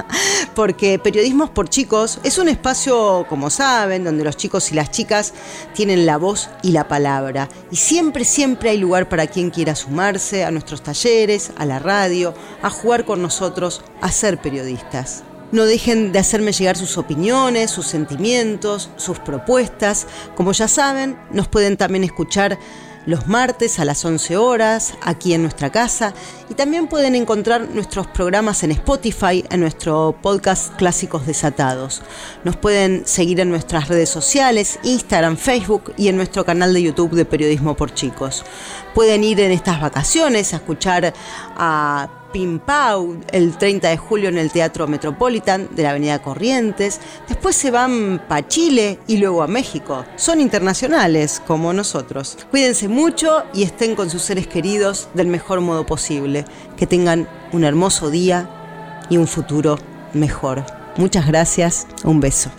Porque 0.54 0.98
Periodismos 0.98 1.48
por 1.50 1.70
Chicos 1.70 2.18
es 2.22 2.36
un 2.36 2.48
espacio, 2.48 3.24
como 3.30 3.48
saben, 3.48 4.04
donde 4.04 4.24
los 4.24 4.36
chicos 4.36 4.70
y 4.72 4.74
las 4.74 4.90
chicas 4.90 5.32
tienen 5.74 6.04
la 6.04 6.18
voz 6.18 6.50
y 6.62 6.72
la 6.72 6.86
palabra. 6.86 7.48
Y 7.70 7.76
siempre, 7.76 8.26
siempre 8.26 8.70
hay 8.70 8.78
lugar 8.78 9.08
para 9.08 9.26
quien 9.26 9.50
quiera 9.50 9.74
sumarse 9.74 10.44
a 10.44 10.50
nuestros 10.50 10.82
talleres, 10.82 11.50
a 11.56 11.64
la 11.64 11.78
radio, 11.78 12.34
a 12.60 12.68
jugar 12.68 13.06
con 13.06 13.22
nosotros, 13.22 13.82
a 14.02 14.12
ser 14.12 14.38
periodistas. 14.38 15.24
No 15.52 15.64
dejen 15.64 16.12
de 16.12 16.18
hacerme 16.18 16.52
llegar 16.52 16.76
sus 16.76 16.98
opiniones, 16.98 17.70
sus 17.70 17.86
sentimientos, 17.86 18.90
sus 18.96 19.18
propuestas. 19.18 20.06
Como 20.34 20.52
ya 20.52 20.68
saben, 20.68 21.18
nos 21.30 21.48
pueden 21.48 21.76
también 21.76 22.04
escuchar 22.04 22.58
los 23.06 23.28
martes 23.28 23.78
a 23.78 23.84
las 23.84 24.04
11 24.04 24.36
horas 24.36 24.94
aquí 25.00 25.32
en 25.32 25.42
nuestra 25.42 25.70
casa 25.70 26.12
y 26.50 26.54
también 26.54 26.88
pueden 26.88 27.14
encontrar 27.14 27.70
nuestros 27.70 28.08
programas 28.08 28.64
en 28.64 28.72
Spotify, 28.72 29.44
en 29.48 29.60
nuestro 29.60 30.18
podcast 30.20 30.74
Clásicos 30.74 31.24
Desatados. 31.24 32.02
Nos 32.44 32.56
pueden 32.56 33.06
seguir 33.06 33.40
en 33.40 33.50
nuestras 33.50 33.88
redes 33.88 34.10
sociales, 34.10 34.78
Instagram, 34.82 35.36
Facebook 35.36 35.94
y 35.96 36.08
en 36.08 36.16
nuestro 36.16 36.44
canal 36.44 36.74
de 36.74 36.82
YouTube 36.82 37.12
de 37.14 37.24
Periodismo 37.24 37.76
por 37.76 37.94
Chicos. 37.94 38.44
Pueden 38.96 39.24
ir 39.24 39.40
en 39.40 39.52
estas 39.52 39.78
vacaciones 39.78 40.54
a 40.54 40.56
escuchar 40.56 41.12
a 41.54 42.08
Pimpau 42.32 43.20
el 43.30 43.58
30 43.58 43.90
de 43.90 43.98
julio 43.98 44.30
en 44.30 44.38
el 44.38 44.50
Teatro 44.50 44.86
Metropolitan 44.86 45.68
de 45.76 45.82
la 45.82 45.90
Avenida 45.90 46.22
Corrientes. 46.22 46.98
Después 47.28 47.56
se 47.56 47.70
van 47.70 48.22
para 48.26 48.48
Chile 48.48 48.98
y 49.06 49.18
luego 49.18 49.42
a 49.42 49.48
México. 49.48 50.06
Son 50.16 50.40
internacionales 50.40 51.42
como 51.46 51.74
nosotros. 51.74 52.38
Cuídense 52.50 52.88
mucho 52.88 53.44
y 53.52 53.64
estén 53.64 53.96
con 53.96 54.08
sus 54.08 54.22
seres 54.22 54.46
queridos 54.46 55.10
del 55.12 55.26
mejor 55.26 55.60
modo 55.60 55.84
posible. 55.84 56.46
Que 56.78 56.86
tengan 56.86 57.28
un 57.52 57.64
hermoso 57.64 58.08
día 58.08 58.48
y 59.10 59.18
un 59.18 59.26
futuro 59.26 59.78
mejor. 60.14 60.64
Muchas 60.96 61.26
gracias. 61.26 61.86
Un 62.02 62.20
beso. 62.20 62.50